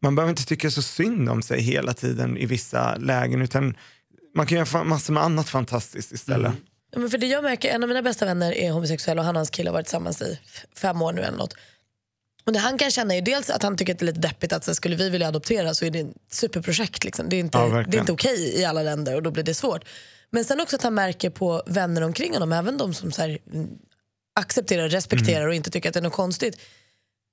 [0.02, 3.74] man behöver inte tycka så synd om sig hela tiden i vissa lägen, utan
[4.37, 6.52] man kan göra massor med annat fantastiskt istället.
[6.92, 9.37] Ja, men för det jag märker, en av mina bästa vänner är homosexuell och han
[9.37, 10.38] och hans kille har varit tillsammans i
[10.76, 11.54] fem år nu eller något.
[12.46, 14.52] Och det han kan känna är dels att han tycker att det är lite deppigt
[14.52, 17.04] att så skulle vi vilja adoptera så är det ett superprojekt.
[17.04, 17.28] Liksom.
[17.28, 19.54] Det är inte, Ja, det är inte okej i alla länder och då blir det
[19.54, 19.85] svårt.
[20.30, 23.38] Men sen också att han märker på vänner omkring honom, även de som så här,
[23.52, 23.68] mm,
[24.40, 25.48] accepterar, respekterar Mm.
[25.48, 26.59] och inte tycker att det är något konstigt.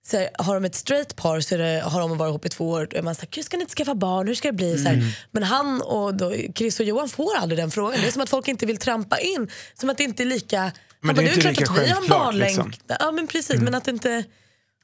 [0.07, 2.49] Så här, har de ett straight par så är det, har de varit ihop i
[2.49, 4.27] två år är man såhär, "Gud, ska ni inte skaffa barn?
[4.27, 4.77] Hur ska det bli?
[4.77, 5.01] Så Mm.
[5.01, 8.01] här, men han och då, Chris och Johan får aldrig den frågan.
[8.01, 9.49] Det är som att folk inte vill trampa in.
[9.73, 10.59] Som att det inte är lika...
[10.59, 10.71] Han
[11.01, 12.57] det är bara, inte klart lika att vi har en barnlänk.
[12.57, 12.95] liksom.
[12.99, 14.23] Ja men precis, men att det inte...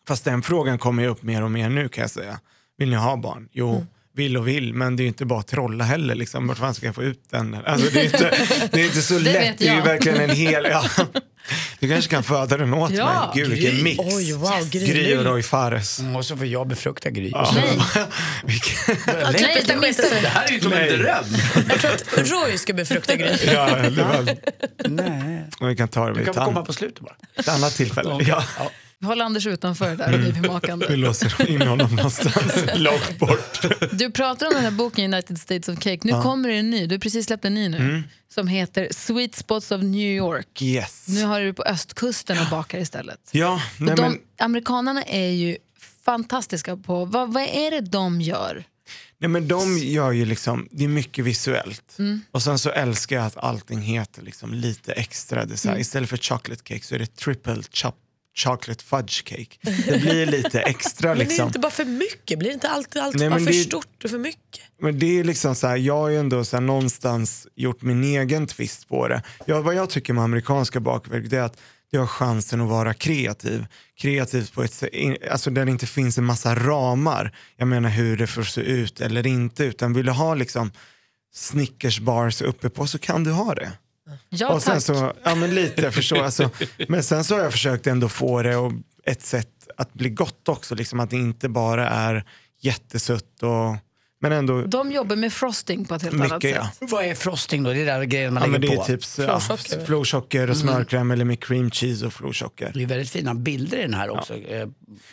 [0.07, 2.39] Fast den frågan kommer ju upp mer och mer nu kan jag säga.
[2.77, 3.47] Vill ni ha barn?
[3.51, 3.87] Jo, Mm.
[4.15, 6.15] vill och vill, men det är ju inte bara att trolla heller.
[6.15, 6.47] Liksom.
[6.47, 7.57] Vart fan ska jag få ut den?
[7.65, 8.37] Alltså, det, är inte,
[8.71, 9.35] det är inte så lätt.
[9.35, 10.67] vet Det är ju verkligen en hel...
[10.71, 10.83] Ja.
[11.79, 13.31] Du kanske kan föda den åt Ja.
[13.35, 13.43] mig.
[13.43, 13.83] Gud vilken Gry.
[13.83, 13.99] mix.
[14.15, 14.87] Oj, wow, Gry.
[14.87, 15.99] Gry och Roy Fares.
[15.99, 17.29] Mm, Och så får jag befrukta Gry.
[17.29, 17.51] Ja.
[17.55, 17.65] Nej.
[19.07, 20.21] Ja, Nej, det det.
[20.21, 20.89] Det här är ju som Nej.
[20.93, 21.25] en dröm.
[21.69, 23.35] Jag tror att Roy ska befrukta Gry.
[23.45, 24.35] ja, det var,
[24.89, 25.43] Nej.
[25.61, 27.15] vi kan ta det Du vid kan ett få komma på slutet bara.
[27.35, 28.17] ett annat tillfälle.
[28.27, 28.43] Ja.
[29.05, 30.85] Håll Anders utanför där babymakande.
[30.89, 33.65] Vi låser in honom någonstans långt bort.
[33.91, 35.99] Du pratar om den här boken United States of Cake.
[36.03, 36.87] Nu kommer det en ny.
[36.87, 37.77] Du har precis släppt en ny nu.
[37.77, 38.03] Mm.
[38.33, 40.61] Som heter Sweet Spots of New York.
[40.61, 41.05] Yes.
[41.07, 43.29] Nu har du på östkusten och bakar istället.
[43.31, 45.57] Ja, nej, och de, men, Amerikanerna är ju
[46.05, 48.63] fantastiska på, vad, vad är det de gör?
[49.19, 51.95] nej men de gör ju liksom, det är mycket visuellt.
[51.99, 52.21] Mm.
[52.31, 55.45] Och sen så älskar jag att allting heter liksom lite extra.
[55.45, 55.79] Det Mm.
[55.79, 57.95] Istället för chocolate cake så är det triple chop
[58.37, 59.57] chocolate fudge cake.
[59.61, 61.47] Det blir lite extra Men det är liksom.
[61.47, 62.39] inte bara för mycket?
[62.39, 64.61] Blir det inte alltid allt Nej, bara för det- stort och för mycket?
[64.81, 68.03] Men det är liksom så här, jag har ju ändå så här någonstans gjort min
[68.03, 69.21] egen twist på det.
[69.45, 71.57] Jag, vad jag tycker med amerikanska bakverk det är att
[71.91, 73.65] du har chansen att vara kreativ.
[73.99, 74.83] Kreativ på ett
[75.31, 77.35] alltså där det inte finns en massa ramar.
[77.57, 79.63] Jag menar hur det får se ut eller inte.
[79.63, 80.71] Utan vill du ha liksom
[81.33, 83.71] Snickers bars uppe på så kan du ha det.
[84.29, 84.83] Ja, och sen tack.
[84.83, 86.17] så, ja men lite, jag förstår.
[86.23, 86.49] Alltså,
[86.87, 88.71] men sen så har jag försökt ändå få det och
[89.05, 90.75] ett sätt att bli gott också.
[90.75, 92.23] Liksom att det inte bara är
[92.61, 93.75] jättesött och
[94.21, 96.77] men ändå De jobbar med frosting på ett helt annat mycket sätt.
[96.79, 96.87] ja.
[96.91, 97.73] Vad är frosting då?
[97.73, 98.85] Det är där grejen man Ja, men lägger det är på.
[98.85, 99.39] typ så, ja,
[99.85, 100.49] Florsocker.
[100.49, 102.71] och smörkräm eller med cream cheese och florsocker.
[102.73, 104.33] Det är väldigt fina bilder i den här också.
[104.35, 104.67] eh,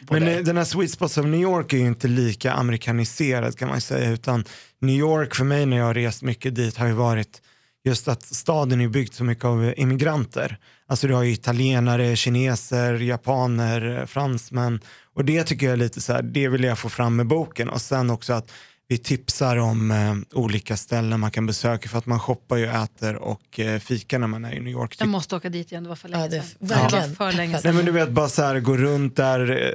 [0.06, 0.34] på Men dig.
[0.38, 3.80] eh, den här Sweet Spots of New York är ju inte lika amerikaniserad kan man
[3.80, 4.10] säga.
[4.10, 4.44] Utan
[4.80, 7.42] New York för mig när jag har rest mycket dit har ju varit
[7.84, 10.58] just att staden är byggd så mycket av immigranter.
[10.86, 14.80] Alltså du har ju italienare, kineser, japaner, fransmän.
[15.14, 17.68] Och det tycker jag är lite så här, det vill jag få fram med boken.
[17.68, 18.52] Och sen också att
[18.88, 23.16] vi tipsar om eh, olika ställen man kan besöka för att man shoppar ju, äter
[23.16, 24.96] och eh, fikar när man är i New York.
[24.98, 26.68] Jag måste åka dit igen, det var för länge Ja, det- sedan.
[26.68, 27.10] verkligen.
[27.10, 27.76] Det för länge Nej sedan.
[27.76, 29.72] men du vet bara så här gå runt där,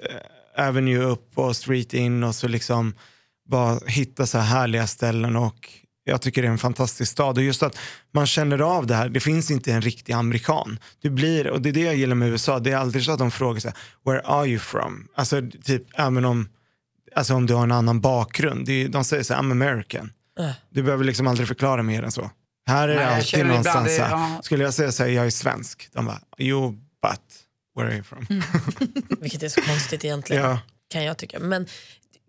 [0.56, 2.94] eh, Avenue upp och Street in och så liksom
[3.50, 5.70] bara hitta så här härliga ställen och
[6.04, 7.78] jag tycker det är en fantastisk stad och just att
[8.12, 10.80] man känner av det här, det finns inte en riktig amerikan.
[11.02, 13.20] Du blir, och det är det jag gillar med USA, det är aldrig så att
[13.20, 13.74] de frågar här,
[14.06, 15.08] where are you from?
[15.16, 16.50] Alltså typ även om,
[17.16, 20.12] alltså om du har en annan bakgrund, är, de säger så här, I'm American.
[20.40, 20.52] Äh.
[20.70, 22.32] Du behöver liksom aldrig förklara mer än så.
[22.68, 25.30] Här är Nej, det alltid någonstans så här, skulle jag säga så här, jag är
[25.30, 27.22] svensk, de bara, jo but,
[27.76, 28.26] where are you from?
[29.22, 30.44] Vilket är så konstigt egentligen.
[30.44, 30.60] Ja.
[30.90, 31.40] Kan jag tycka.
[31.40, 31.68] Men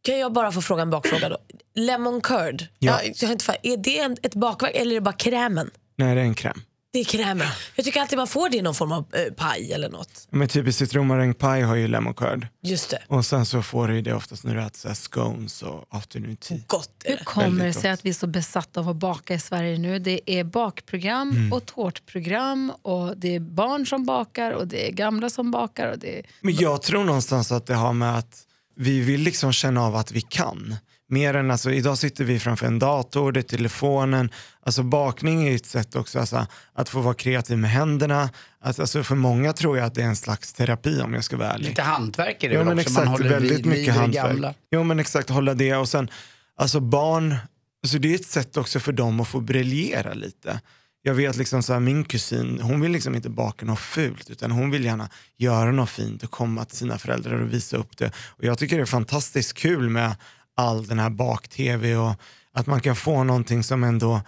[0.02, 1.38] kan jag bara få fråga en bakfråga då?
[1.74, 3.00] Lemon curd, Ja.
[3.02, 5.70] jag, jag har inte, fa- är det en, ett bakverk eller är det bara krämen?
[5.98, 6.62] Nej, det är en kräm.
[6.92, 7.46] Det är krämen.
[7.76, 10.26] Jag tycker alltid man får det i någon form av eh, paj eller något.
[10.30, 12.46] Men typ citronmarängpaj har ju lemon curd.
[12.62, 14.94] Just det, Och sen så får du ju det oftast när du äter så här
[14.94, 16.58] scones och afternoon tea.
[16.66, 17.24] gott är Hur det.
[17.24, 17.98] kommer det Väldigt sig gott.
[17.98, 19.98] att vi är så besatta av att baka i Sverige nu?
[19.98, 21.52] Det är bakprogram Mm.
[21.52, 25.86] och tårtprogram och det är barn som bakar och det är gamla som bakar.
[25.90, 26.26] Och det är...
[26.40, 28.42] Men jag tror någonstans att det har med att
[28.80, 30.76] vi vill liksom känna av att vi kan.
[31.08, 34.30] Mer än alltså, idag sitter vi framför en dator, det är telefonen.
[34.62, 38.30] Alltså bakning är ett sätt också alltså, att få vara kreativ med händerna.
[38.60, 41.36] Att, alltså, för många tror jag att det är en slags terapi om jag ska
[41.36, 41.68] vara ärlig.
[41.68, 42.92] Lite hantverk är det väl men också?
[42.92, 44.26] Man exakt, håller väldigt vid- mycket hantverk.
[44.30, 44.54] gamla.
[44.70, 46.10] Jo men exakt, hålla det och sen,
[46.56, 47.36] alltså barn,
[47.82, 50.60] alltså det är ett sätt också för dem att få briljera lite.
[51.02, 54.50] Jag vet liksom så här, min kusin, hon vill liksom inte baka något fult utan
[54.50, 58.12] hon vill gärna göra något fint och komma till sina föräldrar och visa upp det.
[58.16, 60.16] Och jag tycker det är fantastiskt kul med
[60.56, 62.14] all den här bak-tv och
[62.52, 64.20] att man kan få någonting som ändå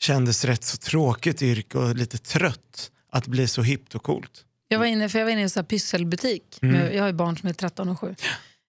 [0.00, 4.44] kändes rätt så tråkigt yrke och lite trött att bli så hippt och coolt.
[4.68, 6.58] Jag var inne, för jag var inne i en pysselbutik.
[6.62, 6.94] Mm.
[6.94, 8.14] Jag har ju barn som är 13 och 7.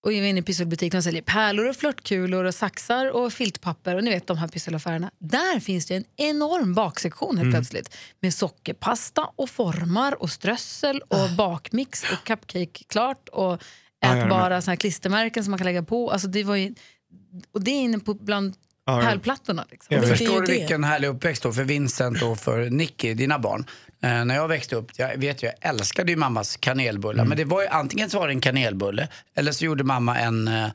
[0.03, 4.03] Och är inne i pysselbutiken och säljer pärlor och flörtkulor och saxar och filtpapper och
[4.03, 5.11] ni vet de här pysselaffärerna.
[5.19, 11.29] Där finns det en enorm baksektion helt plötsligt med sockerpasta och formar och strössel och
[11.37, 13.63] bakmix och cupcake klart och
[14.01, 16.11] Ja, ätbara såna här klistermärken som man kan lägga på.
[16.11, 16.73] Alltså det var ju,
[17.51, 18.53] och det är inne på bland
[18.85, 19.07] Ja, ja.
[19.07, 19.65] pärlplattorna.
[19.71, 19.95] Liksom.
[19.95, 23.65] Jag Förstår vilken härlig uppväxt då för Vincent och för Nicky, dina barn.
[24.01, 27.25] Eh, när jag växte upp, jag vet ju, jag älskade ju mammas kanelbullar.
[27.25, 30.47] Men det var ju antingen så var det en kanelbulle eller så gjorde mamma en,
[30.47, 30.67] eh,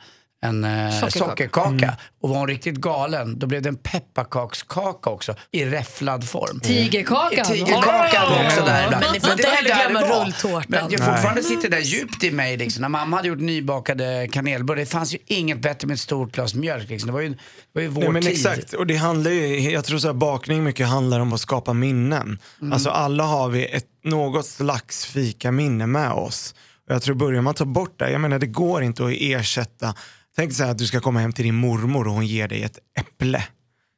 [0.44, 1.10] en eh, Sockerkaka.
[1.10, 1.96] sockerkaka.
[2.20, 6.60] Och var hon riktigt galen, då blev det en pepparkakskaka också i räfflad form.
[6.60, 7.44] Tigerkaka!
[7.44, 9.04] Tigerkaka var också där ibland.
[9.06, 10.24] Men inte det var heller där det glömma var.
[10.24, 10.64] rulltårtan.
[10.68, 12.56] Men jag fortfarande sitter där djupt i mig.
[12.56, 12.82] Liksom.
[12.82, 16.54] När mamma hade gjort nybakade kanelbullar, det fanns ju inget bättre med ett stort glas
[16.54, 16.88] mjölk.
[16.88, 17.06] Liksom.
[17.06, 17.36] Det var ju, det
[17.72, 18.32] var ju vår Nej, men tid.
[18.32, 21.72] exakt, och det handlar ju, jag tror så här, bakning mycket handlar om att skapa
[21.72, 22.38] minnen.
[22.60, 22.72] Mm.
[22.72, 26.54] Alltså alla har vi ett, något slags fika-minne med oss.
[26.88, 29.94] Och jag tror börjar man ta bort det, jag menar det går inte att ersätta,
[30.36, 32.62] tänk så här att du ska komma hem till din mormor och hon ger dig
[32.62, 33.44] ett äpple.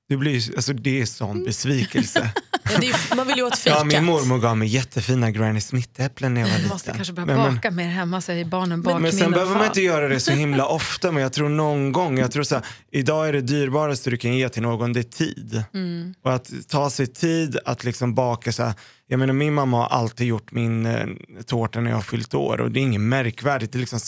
[0.08, 2.30] Det, blir, alltså, det är sån besvikelse.
[2.72, 3.78] Ja, är, man vill ju åt fikat.
[3.78, 6.68] ja, min mormor gav mig jättefina Granny Smith-äpplen när jag var liten.
[6.68, 9.12] måste kanske börja men- baka mer hemma så är barnen men bakminnen.
[9.12, 11.12] sen behöver man inte göra det så himla ofta.
[11.12, 14.34] Men jag tror någon gång, jag tror så här, idag är det dyrbaraste du kan
[14.36, 15.62] ge till någon, det är tid.
[16.24, 18.74] Och att ta sig tid att liksom baka så här,
[19.06, 21.06] jag menar min mamma har alltid gjort min eh,
[21.46, 23.72] tårta när jag har fyllt år och det är inget märkvärdigt.
[23.72, 24.00] Det är liksom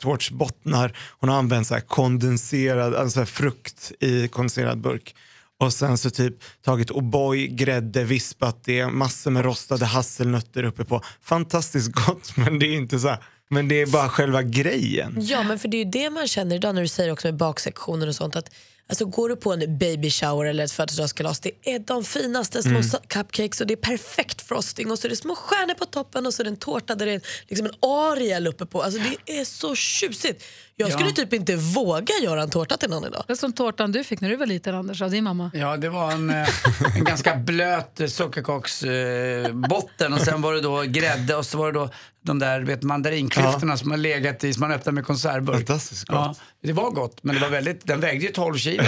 [0.00, 5.14] sockertårtsbottnar, hon har använt så här kondenserad, alltså så här frukt i kondenserad burk.
[5.58, 6.34] Och sen så typ
[6.64, 11.02] tagit O'boy, grädde, vispat det, massor med rostade hasselnötter uppe på.
[11.22, 13.18] Fantastiskt gott men det är inte så här,
[13.50, 15.16] men det är bara själva grejen.
[15.20, 17.36] Ja, men för det är ju det man känner idag när du säger också med
[17.36, 18.36] baksektionen och sånt.
[18.36, 18.50] Att,
[18.90, 22.82] alltså, går du på en baby shower eller ett födelsedagskalas, det är de finaste små
[22.82, 26.26] sa- cupcakes och det är perfekt frosting och så är det små stjärnor på toppen
[26.26, 28.82] och så är det en tårta där det är liksom en Ariel uppe på.
[28.82, 30.44] Alltså, det är så tjusigt.
[30.80, 31.14] Jag skulle Ja.
[31.14, 33.24] typ inte våga göra en tårta till någon idag.
[33.26, 35.50] Det är som tårtan du fick när du var liten Anders av din mamma.
[35.54, 36.48] Ja, det var en, eh,
[36.96, 41.78] en ganska blöt eh, sockerkaksbotten och sen var det då grädde och så var det
[41.78, 41.90] då
[42.22, 45.56] de där vet, mandarinklyftorna som har legat i, som man öppnar med konservburk.
[45.56, 46.16] Fantastiskt gott.
[46.16, 48.82] Ja, det var gott, men det var väldigt, den vägde ju 12 kilo.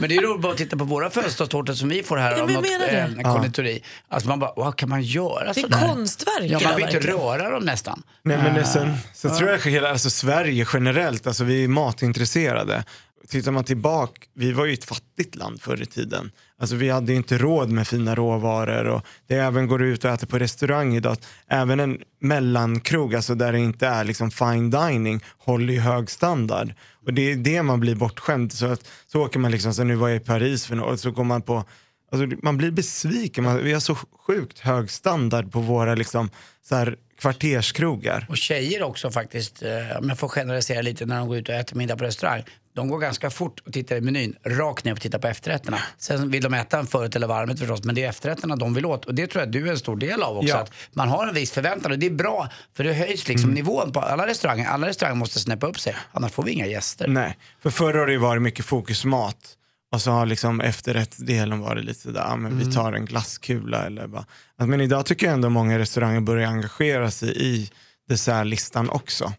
[0.00, 2.42] men det är roligt bara att titta på våra födelsedagstårtor som vi får här Ja,
[2.42, 3.82] av något en konditori.
[4.08, 5.88] Alltså man bara, vad kan man göra Det är sådär?
[5.88, 6.50] konstverk.
[6.50, 8.02] Ja, man vill inte röra dem nästan.
[8.22, 11.68] Nej, men det, sen, sen tror jag att hela alltså, Sverige generellt, alltså, vi är
[11.68, 12.84] matintresserade.
[13.28, 16.30] Tittar man tillbaka, vi var ju ett fattigt land förr i tiden.
[16.58, 18.84] Alltså, vi hade ju inte råd med fina råvaror.
[18.84, 21.16] Och det även går ut och äter på restaurang idag.
[21.48, 26.74] Även en mellankrog, alltså där det inte är liksom fine dining, håller ju hög standard.
[27.06, 28.52] Och det är det man blir bortskämd.
[28.52, 31.10] Så, att, så åker man liksom, så nu var jag i Paris för något, så
[31.10, 31.64] går man på
[32.12, 33.44] Alltså, man blir besviken.
[33.44, 33.94] Man, vi har så
[34.26, 36.30] sjukt hög standard på våra liksom,
[36.62, 38.26] så här, kvarterskrogar.
[38.28, 41.54] Och tjejer också faktiskt, eh, om jag får generalisera lite när de går ut och
[41.54, 42.42] äter middag på restaurang.
[42.74, 45.78] De går ganska fort och tittar i menyn, rakt ner och tittar på efterrätterna.
[45.98, 48.86] Sen vill de äta en förrätt eller varmrätt förstås, men det är efterrätterna de vill
[48.86, 49.04] åt.
[49.04, 50.48] Och det tror jag du är en stor del av också.
[50.48, 50.60] Ja.
[50.60, 53.92] Att man har en viss förväntan och det är bra, för det höjs liksom nivån
[53.92, 54.66] på alla restauranger.
[54.66, 57.08] Alla restauranger måste snäppa upp sig, annars får vi inga gäster.
[57.08, 59.56] Nej, för förr har det ju varit mycket fokus mat.
[59.92, 64.06] Och så har liksom efterrättsdelen varit lite sådär, ja, men vi tar en glasskula eller
[64.06, 64.26] bara.
[64.56, 67.70] Men idag tycker jag ändå många restauranger börjar engagera sig i
[68.08, 69.32] dessertlistan också.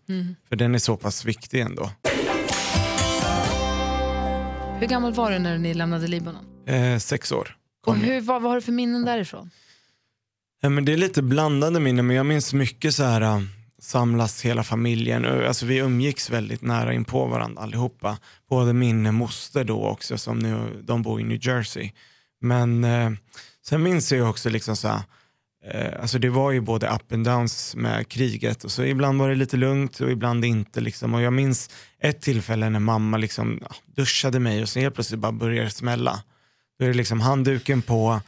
[0.50, 1.92] För den är så pass viktig ändå.
[4.80, 6.46] Hur gammal var du när ni lämnade Libanon?
[6.68, 7.58] Eh, sex år.
[7.86, 9.50] Och hur, vad, vad har du för minnen därifrån?
[10.62, 13.48] Ja, men det är lite blandade minnen, men jag minns mycket så här
[13.84, 15.26] samlas hela familjen.
[15.26, 18.18] Alltså, vi umgicks väldigt nära in på varandra allihopa.
[18.50, 21.92] Både min moster då också, som nu, de bor i New Jersey.
[22.42, 23.12] Men eh,
[23.66, 25.02] sen minns jag också liksom så här,
[25.66, 29.30] eh, alltså det var ju både up and downs med kriget och så ibland var
[29.30, 30.82] det lite lugnt och ibland inte.
[30.82, 31.14] Liksom.
[31.14, 31.70] Och jag minns
[32.00, 35.72] ett tillfälle när mamma liksom, ja, duschade mig och så helt plötsligt bara började det
[35.72, 36.24] smälla.
[36.80, 38.22] Då är det liksom handduken på,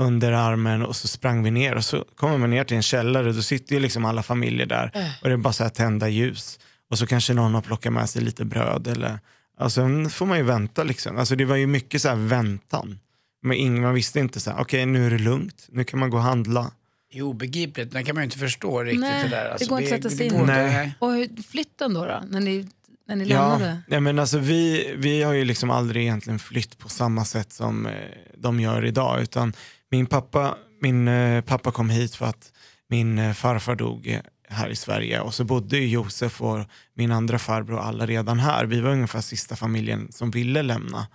[0.00, 3.28] under armen och så sprang vi ner och så kommer man ner till en källare
[3.28, 4.90] och då sitter ju liksom alla familjer där
[5.22, 6.58] och det är bara så här tända ljus.
[6.90, 9.18] Och så kanske någon har plockat med sig lite bröd eller,
[9.60, 11.18] och sen får man ju vänta liksom.
[11.18, 12.98] Alltså det var ju mycket så här väntan.
[13.42, 16.10] Men ingen, man visste inte så här, okej nu är det lugnt, nu kan man
[16.10, 16.70] gå och handla.
[17.12, 19.44] Det är obegripligt, det kan man ju inte förstå riktigt Nej, det där.
[19.44, 20.46] det Alltså, går inte att sätta sig in.
[20.46, 20.94] Nej.
[20.98, 22.68] Och hur, flytten då, då när ni,
[23.08, 23.80] när ni Ja, lämnade?
[23.88, 27.86] ja, men alltså vi, vi har ju liksom aldrig egentligen flytt på samma sätt som
[27.86, 27.92] eh,
[28.38, 29.22] de gör idag.
[29.22, 29.52] Utan
[29.90, 32.52] min pappa, min eh, pappa kom hit för att
[32.88, 36.58] min eh, farfar dog eh, här i Sverige och så bodde ju Josef och
[36.94, 38.66] min andra farbror alla redan här.
[38.66, 41.06] Vi var ungefär sista familjen som ville lämna.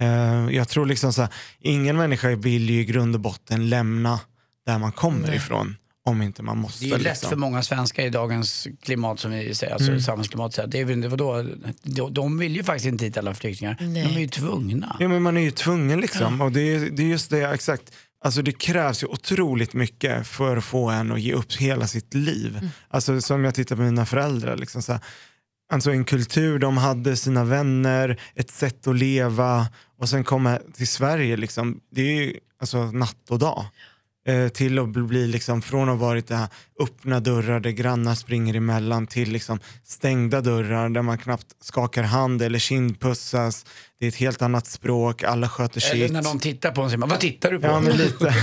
[0.00, 4.20] Eh, jag tror liksom så här, ingen människa vill ju i grund och botten lämna
[4.66, 6.84] där man kommer ifrån om inte man måste.
[6.84, 7.28] Det är ju lätt liksom.
[7.28, 10.54] för många svenskar i dagens klimat som vi säger, alltså samhällsklimat.
[10.54, 11.46] så här, Det är väl, vadå,
[11.82, 13.76] de, de vill ju faktiskt inte hit alla flyktingar.
[13.80, 14.04] Nej.
[14.04, 14.96] De är ju tvungna.
[15.00, 16.40] Ja, men man är ju tvungen liksom.
[16.40, 17.92] Och det är, det är just det, exakt.
[18.24, 22.14] Alltså det krävs ju otroligt mycket för att få en att ge upp hela sitt
[22.14, 22.70] liv.
[22.88, 24.56] Alltså som jag tittar på mina föräldrar.
[24.56, 25.00] Liksom så här,
[25.72, 30.88] alltså en kultur, de hade sina vänner, ett sätt att leva och sen komma till
[30.88, 31.36] Sverige.
[31.36, 33.64] Liksom, det är ju alltså natt och dag.
[34.26, 36.48] Eh, till att bli liksom, från att ha varit det här
[36.80, 42.42] öppna dörrar där grannar springer emellan till liksom stängda dörrar där man knappt skakar hand
[42.42, 43.66] eller kindpussas.
[43.98, 46.12] Det är ett helt annat språk, alla sköter Eller sitt.
[46.12, 47.66] när någon tittar på en säger man, vad tittar du på?
[47.66, 48.34] Ja, men lite.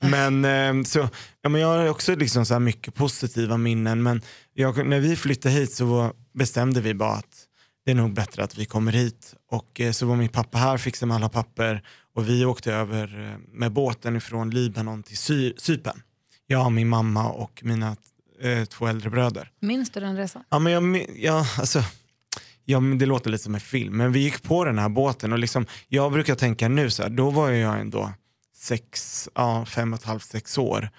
[0.10, 1.08] men, eh, så,
[1.42, 4.02] ja, men jag har också liksom så mycket positiva minnen.
[4.02, 4.22] Men
[4.54, 7.46] jag, när vi flyttade hit så bestämde vi bara att
[7.84, 9.34] det är nog bättre att vi kommer hit.
[9.50, 11.82] Och eh, så var min pappa här, fixade med alla papper
[12.14, 16.02] och vi åkte över eh, med båten ifrån Libanon till Sy Cypern.
[16.46, 17.96] Jag, min mamma och mina
[18.40, 19.50] eh, två äldre bröder.
[19.60, 20.42] Minns du den resan?
[20.48, 21.82] Ja, men jag, min- ja, alltså,
[22.64, 25.32] ja, men det låter lite som en film, men vi gick på den här båten
[25.32, 28.12] och liksom, jag brukar tänka nu så här, då var jag ändå
[28.56, 30.90] sex, ja, fem och ett halvt, sex år.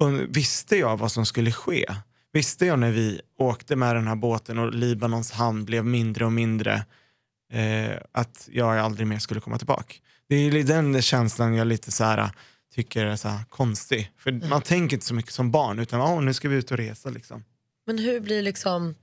[0.00, 1.86] Och visste jag vad som skulle ske?
[2.32, 6.32] Visste jag när vi åkte med den här båten och Libanons hamn blev mindre och
[6.32, 6.84] mindre
[7.52, 9.94] eh, att jag aldrig mer skulle komma tillbaka?
[10.28, 12.30] Det är den känslan jag lite så här,
[12.74, 14.12] tycker är så här konstig.
[14.18, 16.76] För man tänker inte så mycket som barn utan oh, nu ska vi ut och
[16.76, 17.10] resa.
[17.10, 17.44] Liksom.
[17.86, 18.94] Men hur blir liksom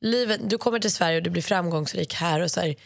[0.00, 2.76] livet, du kommer till Sverige och du blir framgångsrik här och så här,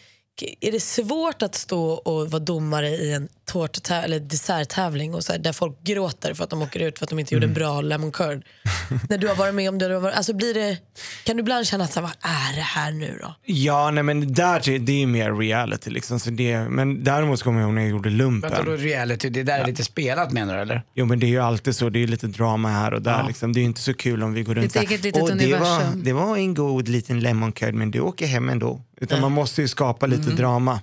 [0.60, 5.32] är det svårt att stå och vara domare i en tårttäv- eller desserttävling och så
[5.32, 7.54] här, där folk gråter för att de åker ut för att de inte gjorde en
[7.54, 8.42] bra lemon curd?
[9.08, 10.78] När du har varit med om det, du har varit, alltså blir det,
[11.24, 13.34] kan du ibland känna att så här, vad är det här nu då?
[13.44, 15.90] Ja, nej, men där, det är mer reality.
[15.90, 18.50] Liksom, så det, men däremot kommer jag ihåg när jag gjorde lumpen.
[18.50, 20.82] Vänta då, reality, det där är lite spelat menar du eller?
[20.94, 23.18] Jo men det är ju alltid så, det är lite drama här och där.
[23.18, 23.26] Ja.
[23.26, 23.52] Liksom.
[23.52, 25.22] Det är ju inte så kul om vi går runt Ett så här, eget litet
[25.22, 28.48] "Åh, det, var, universum." det var en god liten lemon curd men du åker hem
[28.48, 28.80] ändå.
[29.00, 30.80] Utan man måste ju skapa lite drama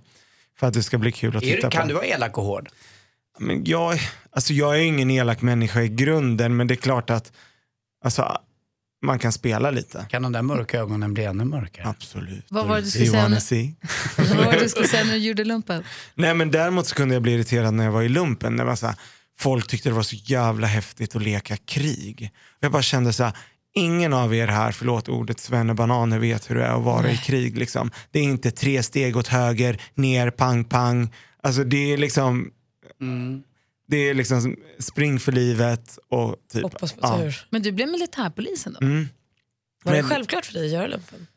[0.60, 1.88] för att det ska bli kul att Är, titta du- kan på.
[1.88, 2.70] du vara elak och hård?
[3.40, 4.00] Men jag,
[4.32, 7.32] alltså jag är ingen elak människa i grunden men det är klart att
[8.06, 8.38] alltså,
[9.06, 10.06] man kan spela lite.
[10.10, 11.88] Kan de där mörka ögonen bli ännu mörkare?
[11.88, 12.46] Absolut.
[12.50, 13.76] Vad var det du skulle you säga see?
[14.18, 15.84] Vad var det du skulle säga när du gjorde lumpen?
[16.16, 18.56] Nej men däremot så kunde jag bli irriterad när jag var i lumpen.
[18.56, 18.96] När var så här,
[19.38, 22.32] folk tyckte det var så jävla häftigt att leka krig.
[22.60, 23.34] Jag bara kände så här,
[23.74, 27.58] ingen av er här, förlåt ordet svennebananer, vet hur det är att vara i krig.
[27.58, 27.92] Liksom.
[28.12, 31.14] Det är inte tre steg åt höger, ner, pang, pang.
[31.44, 32.52] Alltså det är liksom,
[33.02, 33.44] Mm.
[33.88, 36.64] det är liksom spring för livet och typ.
[36.64, 37.18] Hoppas på ja.
[37.18, 37.48] tur.
[37.50, 38.86] Men du blev militärpolisen då?
[38.86, 39.08] Mm.
[39.84, 41.28] Var det Men- självklart för dig att göra lumpen?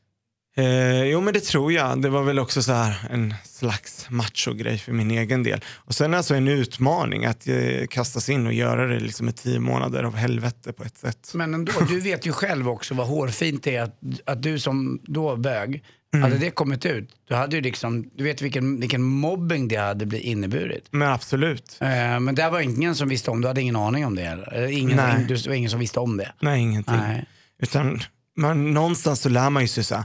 [0.56, 2.02] Eh, jo men det tror jag.
[2.02, 5.64] Det var väl också så här en slags macho-grej för min egen del.
[5.74, 9.60] Och sen alltså en utmaning att eh, kastas in och göra det liksom i tio
[9.60, 11.30] månader av helvete på ett sätt.
[11.34, 15.00] Men ändå, du vet ju själv också vad hårfint det är att, att du som
[15.02, 15.84] då bög,
[16.14, 16.22] Mm.
[16.22, 20.06] hade det kommit ut, du hade ju liksom, du vet vilken, vilken mobbing det hade
[20.06, 20.84] blivit inneburit.
[20.90, 21.76] Men absolut.
[21.80, 24.52] Eh, men där var ingen som visste om, du hade ingen aning om det eller?
[24.54, 25.24] Eller Ingen, Nej.
[25.28, 26.32] du, det var ingen som visste om det?
[26.40, 26.96] Nej ingenting.
[26.96, 27.24] Nej.
[27.62, 28.00] Utan
[28.36, 30.04] man, någonstans så lär man ju sig så här,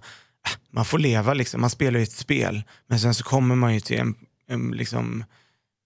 [0.72, 2.64] man får leva liksom, man spelar ju ett spel.
[2.88, 4.16] Men sen så kommer man ju till en,
[4.50, 5.24] en liksom,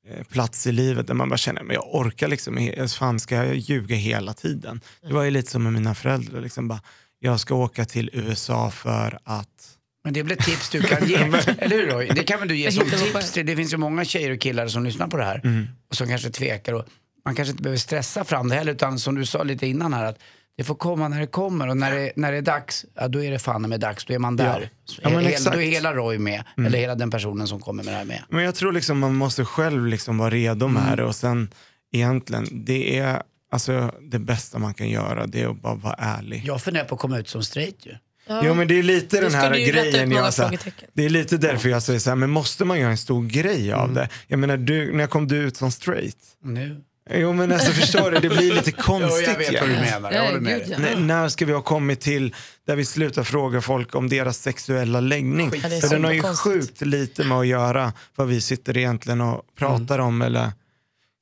[0.07, 3.55] eh, plats i livet där man bara känner, men jag orkar liksom, fan ska jag
[3.55, 4.81] ljuga hela tiden?
[5.07, 6.81] Det var ju lite som med mina föräldrar, liksom bara,
[7.19, 11.15] jag ska åka till USA för att Men det väl ett tips du kan ge,
[11.57, 12.07] eller hur Roy?
[12.15, 13.31] Det kan väl du ge som tips?
[13.31, 15.67] till- Det finns ju många tjejer och killar som lyssnar på det här Mm.
[15.89, 16.73] och som kanske tvekar.
[16.73, 16.85] Och
[17.25, 20.05] man kanske inte behöver stressa fram det heller utan som du sa lite innan här
[20.05, 20.19] att
[20.57, 23.23] det får komma när det kommer och när det, när det är dags, ja, då
[23.23, 24.69] är det fan med dags, då är man där.
[25.01, 25.41] Ja, men Hel-.
[25.41, 25.53] Mm.
[25.53, 28.23] då är hela Roy med, eller hela den personen som kommer med det här med.
[28.29, 30.95] Men jag tror liksom man måste själv liksom vara redo med Mm.
[30.95, 31.49] det och sen
[31.93, 36.43] egentligen, det är alltså det bästa man kan göra, det är att bara vara ärlig.
[36.45, 37.95] Jag funderar på att komma ut som straight ju.
[38.43, 40.49] Jo men det är lite Då den här grejen jag så.
[40.93, 43.73] Det är lite därför jag säger så här, men måste man göra en stor grej
[43.73, 44.09] av det?
[44.27, 46.17] Jag menar, du, när kom du ut som straight?
[46.43, 46.81] Nu.
[47.09, 49.27] Jo men alltså förstår du, det blir lite Jo, konstigt.
[49.27, 49.59] jag vet ju.
[49.59, 50.73] vad du menar, jag Ja, håller med dig.
[50.93, 52.35] N- när ska vi ha kommit till
[52.67, 55.51] där vi slutar fråga folk om deras sexuella läggning?
[55.63, 56.53] Ja, För den har ju konstigt.
[56.53, 60.21] sjukt lite med att göra vad vi sitter egentligen och pratar om.
[60.21, 60.51] Eller,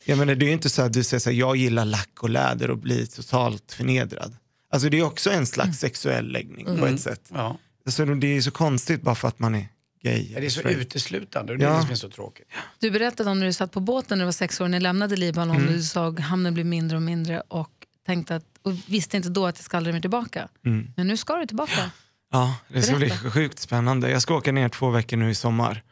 [0.06, 2.10] jag menar, det är ju inte så att du säger så här, jag gillar lack
[2.24, 4.36] och läder och blir totalt förnedrad.
[4.72, 7.22] Alltså det är också en slags sexuell läggning på ett sätt.
[7.34, 7.58] Ja.
[7.86, 9.66] Alltså, det är så konstigt bara för att man är
[10.02, 10.32] gay.
[10.34, 10.80] Ja, Det är så straight.
[10.80, 12.48] uteslutande och det är det som är så tråkigt.
[12.80, 14.84] Du berättade om när du satt på båten när du var sex år, när du
[14.84, 15.68] lämnade Libanon Mm.
[15.68, 17.70] och du såg hamnen bli mindre och mindre och
[18.06, 20.48] tänkte att, och visste inte då att jag ska aldrig mer tillbaka.
[20.66, 20.88] Mm.
[20.98, 21.92] Men nu ska du tillbaka.
[22.32, 24.10] Ja, det ska bli sjukt spännande.
[24.10, 25.84] Jag ska åka ner två veckor nu i sommar.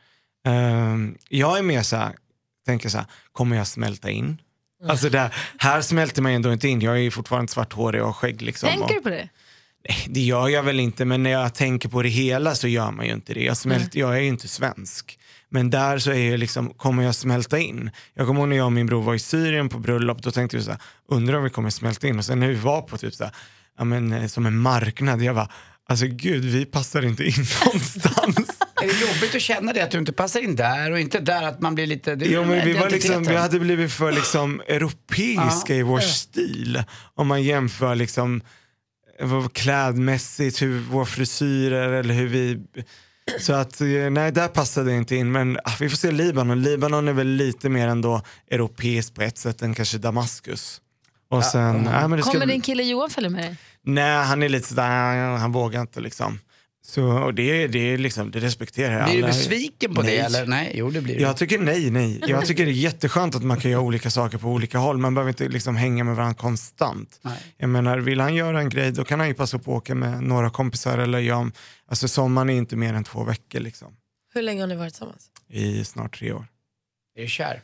[0.48, 2.16] Ehm, jag är mer så här,
[2.66, 4.42] tänker så här, kommer jag smälta in?
[4.88, 6.82] Alltså det här, smälter man ändå inte in.
[6.82, 8.42] Jag är ju fortfarande svarthårig och skägg.
[8.42, 9.30] Liksom, Tänker du och, på det?
[10.08, 13.06] Det gör jag väl inte, men när jag tänker på det hela så gör man
[13.06, 13.44] ju inte det.
[13.44, 15.20] Jag, smält, jag är ju inte svensk.
[15.50, 17.92] Men där så är jag liksom, kommer jag smälta in?
[18.14, 20.58] Jag kommer ihåg när jag och min bror var i Syrien på bröllop, då tänkte
[20.58, 20.80] vi så här,
[21.10, 22.18] undrar om vi kommer smälta in?
[22.18, 23.34] Och sen när vi var på typ så här,
[23.78, 25.50] ja, men, eh, som en marknad, jag bara,
[25.90, 27.34] alltså gud, vi passar inte in
[27.66, 28.60] någonstans.
[28.82, 31.44] Är det jobbigt att känna det, att du inte passar in där och inte där,
[31.44, 32.16] att man blir lite...
[32.16, 36.84] Det, Jo, men vi, var liksom, vi hade blivit för liksom, europeiska i vår stil.
[37.16, 38.42] Om man jämför liksom,
[39.54, 42.60] klädmässigt, hur vår frisyr är eller hur vi...
[43.40, 45.32] Så att eh, nej, där passade det inte in.
[45.32, 46.62] Men ah, vi får se Libanon.
[46.62, 50.82] Libanon är väl lite mer ändå europeiskt på ett sätt än kanske Damaskus.
[51.30, 53.58] Och sen, nej, men det ska, Kommer din kille Johan följa med dig?
[53.84, 56.40] Nej, han är lite sådär, han vågar inte liksom.
[56.90, 59.10] Så, och det, det, är liksom, det respekterar jag.
[59.10, 60.18] Blir du besviken på Nej.
[60.18, 60.46] det eller?
[60.46, 61.22] Nej, jo det blir du.
[61.22, 62.22] Jag tycker nej, nej.
[62.28, 64.98] Jag tycker det är jätteskönt att man kan göra olika saker på olika håll.
[64.98, 67.20] Man behöver inte liksom hänga med varandra konstant.
[67.22, 67.40] Nej.
[67.58, 69.96] Jag menar, vill han göra en grej då kan han ju passa på att åka
[69.96, 71.52] med några kompisar eller jag.
[71.88, 73.88] Alltså sommaren är inte mer än två veckor liksom.
[74.34, 75.30] Hur länge har ni varit tillsammans?
[75.50, 76.48] I snart tre år.
[77.16, 77.62] Är du kär?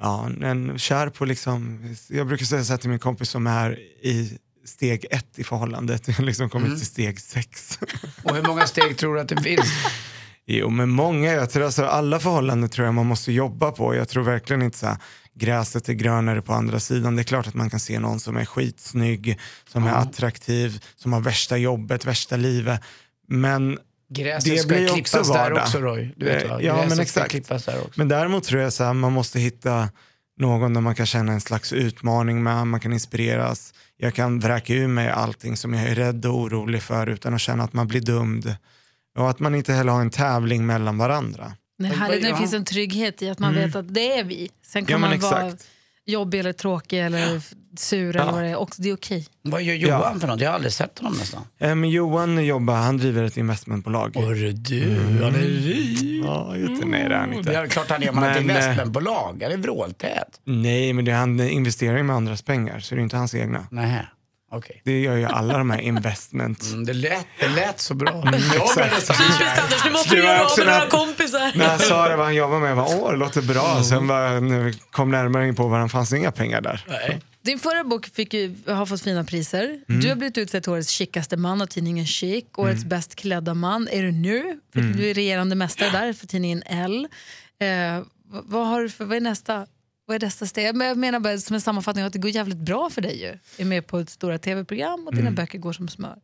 [0.00, 3.78] Ja, en kär på liksom, jag brukar säga så här till min kompis som är
[4.02, 7.78] i steg ett i förhållandet, jag har liksom kommit till steg sex.
[8.22, 9.72] Och hur många steg tror du att det finns?
[10.46, 11.32] Jo, men många.
[11.32, 13.94] Jag tror alltså, alla förhållanden tror jag man måste jobba på.
[13.94, 14.96] Jag tror verkligen inte så här,
[15.34, 17.16] gräset är grönare på andra sidan.
[17.16, 19.38] Det är klart att man kan se någon som är skitsnygg,
[19.68, 22.80] som är attraktiv, som har värsta jobbet, värsta livet.
[23.28, 23.78] Men,
[24.12, 26.14] Gräset Det ska blir klippas också där också Roy.
[26.16, 26.62] Du vet, Eh, va?
[26.62, 27.30] ja, men exakt.
[27.30, 27.92] klippas där också.
[27.94, 29.88] men däremot tror jag att man måste hitta
[30.38, 33.74] någon där man kan känna en slags utmaning med, man kan inspireras.
[34.02, 37.40] Jag kan vräka ur mig allting som jag är rädd och orolig för utan att
[37.40, 38.54] känna att man blir dömd.
[39.18, 41.52] Och att man inte heller har en tävling mellan varandra.
[41.82, 44.50] Härligt vad- det finns en trygghet i att man vet att det är vi.
[44.66, 45.52] Sen kan Ja, man vara.
[46.10, 47.40] Jobbig eller tråkig eller
[47.78, 48.32] sur eller Ja.
[48.32, 48.56] vad det är.
[48.56, 49.26] Och det är okej.
[49.42, 50.40] Vad gör Johan för något?
[50.40, 51.42] Jag har aldrig sett honom nästan.
[51.58, 54.16] Eh, Men Johan jobbar, han driver ett investmentbolag.
[54.16, 56.24] Hörru du, han är rik.
[56.24, 56.88] Ja, just det.
[56.88, 57.52] Nej, det är han Det inte.
[57.56, 59.40] är klart han är om han har ett Men, eh, investmentbolag.
[59.42, 60.40] Han är vråltät.
[60.44, 63.66] Nej, men det, han investerar ju med andras pengar, så det är inte hans egna.
[63.70, 64.06] Nej,
[64.50, 64.80] okej.
[64.84, 66.72] Det gör ju alla de här investments.
[66.72, 68.22] Mm, det, lät, det lät så bra.
[68.22, 69.10] Mm, exakt.
[69.10, 71.52] Anders, nu måste Det du göra av med några kompisar.
[71.54, 73.82] När jag sa det vad han jobbar med, jag bara, åh det låter bra.
[73.82, 76.84] Sen bara, när vi kom närmare in på vad han fanns inga pengar där.
[76.88, 77.20] Nej.
[77.42, 79.80] Din förra bok fick ju, har fått fina priser.
[79.86, 82.44] Du har blivit utsedd till årets chicaste man av tidningen Chic.
[82.56, 84.60] Årets bäst klädda man är du nu.
[84.72, 87.08] För Du är regerande mästare där för tidningen L.
[87.60, 87.68] Eh,
[88.32, 89.66] vad, vad, har, du för, vad är nästa?
[90.10, 90.74] Vad är nästa steg?
[90.74, 93.38] Men jag menar bara som en sammanfattning att det går jävligt bra för dig ju.
[93.56, 96.16] Du är med på ett stora tv-program och dina böcker går som smör.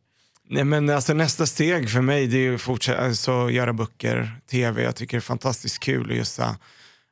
[0.49, 4.83] Nej, men alltså, nästa steg för mig det är att fortsätta alltså, göra böcker, tv.
[4.83, 6.09] Jag tycker det är fantastiskt kul.
[6.09, 6.39] Och just,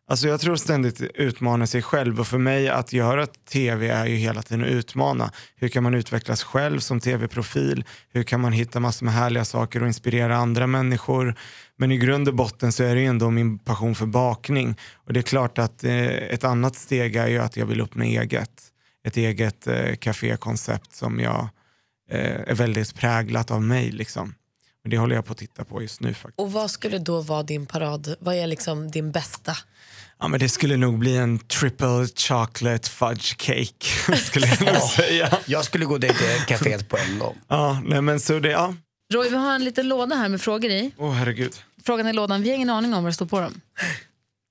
[0.08, 4.16] alltså, jag tror ständigt utmana sig själv och för mig att göra tv är ju
[4.16, 5.32] hela tiden att utmana.
[5.56, 7.86] Hur kan man utvecklas själv som tv-profil?
[8.10, 11.36] Hur kan man hitta massor med härliga saker och inspirera andra människor?
[11.78, 14.76] Men i grund och botten så är det ju ändå min passion för bakning.
[14.94, 17.96] Och det är klart att eh, ett annat steg är ju att jag vill upp
[17.96, 18.52] med eget.
[19.04, 21.50] Ett eget eh, kafékoncept som jag
[22.12, 23.92] eh, är väldigt präglat av mig.
[23.92, 24.36] Liksom.
[24.84, 26.40] Och det håller jag på att titta på just nu faktiskt.
[26.40, 28.16] Och vad skulle då vara din parad?
[28.20, 29.54] Vad är liksom din bästa?
[30.20, 34.18] Ja, men det skulle nog bli en triple chocolate fudge cake.
[34.18, 35.38] skulle jag nog säga.
[35.46, 37.38] Jag skulle gå dit till kaféet på en gång.
[37.48, 38.74] Ja, nej, men så det, ja.
[39.14, 40.92] Roy, vi har en liten låda här med frågor i.
[40.98, 41.54] Åh herregud.
[41.86, 43.62] Frågan i lådan, vi har ingen aning om vad det står på dem.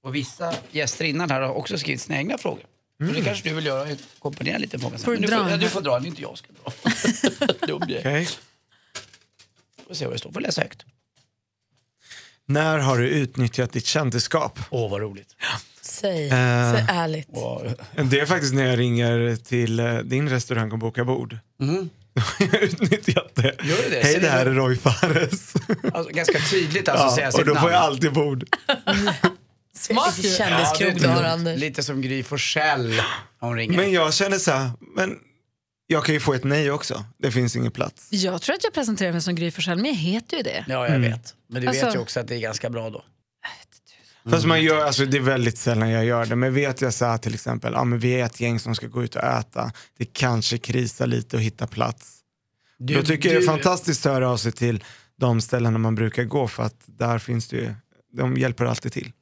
[0.04, 2.64] Och vissa gäster innan här har också skrivit sina egna frågor.
[2.98, 5.04] Så det kanske du vill göra, komponera lite fråga sen.
[5.04, 6.52] Får du du, får, ja, du får dra, det är inte jag som ska
[7.64, 7.74] dra.
[7.74, 8.28] Okej.
[9.88, 10.84] Får se vad det står, får läsa högt.
[12.48, 14.58] När har du utnyttjat ditt kändisskap?
[14.70, 15.28] Åh vad roligt.
[15.82, 16.72] Säg, Eh.
[16.72, 17.28] säg ärligt.
[18.10, 21.38] Det är faktiskt när jag ringer till eh, din restaurang och bokar bord.
[22.38, 23.42] Har jag utnyttjat det.
[23.62, 24.00] Gör det?
[24.02, 25.54] Hej, det här är Roy Fares.
[25.94, 27.62] alltså, ganska tydligt alltså säga ja, sitt och då namn.
[27.62, 28.44] får jag alltid bord.
[29.76, 30.30] Smart ju.
[30.36, 31.58] kändiskrog Anders.
[31.60, 33.02] lite som Gry Forssell.
[33.68, 35.16] Men jag känner så här, men
[35.86, 37.04] jag kan ju få ett nej också.
[37.18, 38.08] Det finns ingen plats.
[38.10, 40.64] Jag tror att jag presenterar mig som Gry Forssell, men jag heter ju det.
[40.68, 41.34] Ja, jag vet.
[41.48, 43.04] Men du vet Alltså- ju också att det är ganska bra då.
[44.30, 46.36] Fast man gör, alltså, det är väldigt sällan jag gör det.
[46.36, 48.86] Men vet jag så här till exempel, ja, men vi är ett gäng som ska
[48.86, 49.72] gå ut och äta.
[49.98, 52.18] Det kanske krisar lite och hitta plats.
[52.78, 54.84] Du, Då tycker jag det är fantastiskt att höra av sig till
[55.20, 57.74] de ställena man brukar gå för att där finns det ju,
[58.12, 59.12] de hjälper alltid till.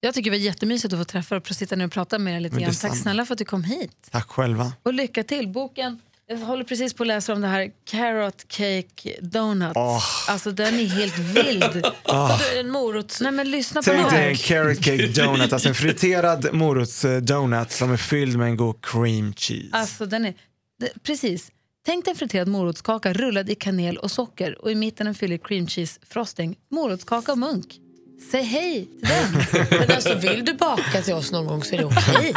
[0.00, 2.36] Jag tycker det var jättemysigt att få träffa er och sitta ner och prata med
[2.36, 2.70] er lite Men grann.
[2.70, 2.92] detsamma.
[2.92, 4.08] Tack snälla för att du kom hit.
[4.10, 4.72] Tack själva.
[4.82, 5.48] Och lycka till.
[5.48, 9.72] Boken Jag håller precis på att läsa om det här Carrot Cake Donuts.
[9.76, 10.02] Åh.
[10.28, 11.62] Alltså den är helt vild.
[12.04, 13.20] Vadå, är det en morots...
[13.20, 14.30] Nej men lyssna på Tänk det dig här.
[14.30, 19.34] en carrot cake donut, alltså en friterad morotsdonut som är fylld med en god cream
[19.34, 19.68] cheese.
[19.72, 20.34] Alltså den är,
[20.80, 21.50] det, precis.
[21.86, 25.44] Tänk dig en friterad morotskaka rullad i kanel och socker och i mitten en fyllig
[25.44, 26.56] cream cheese frosting.
[26.70, 27.80] Morotskaka och munk.
[28.18, 29.66] Säg hej till den.
[29.80, 32.34] Men alltså, vill du baka till oss någon gång så är det okej.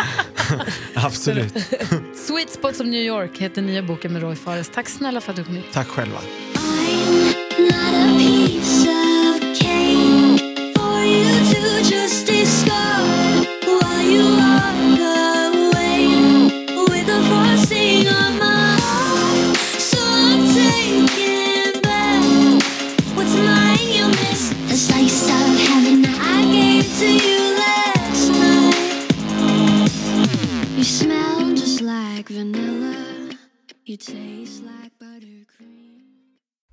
[0.94, 1.54] Absolut.
[2.28, 4.70] Sweet Spots of New York heter nya boken med Roy Fares.
[4.70, 5.66] Tack snälla för att du kom hit.
[5.72, 6.20] Tack själva.
[7.58, 8.20] Not a
[32.20, 33.30] like vanilla.
[33.86, 34.89] You taste like.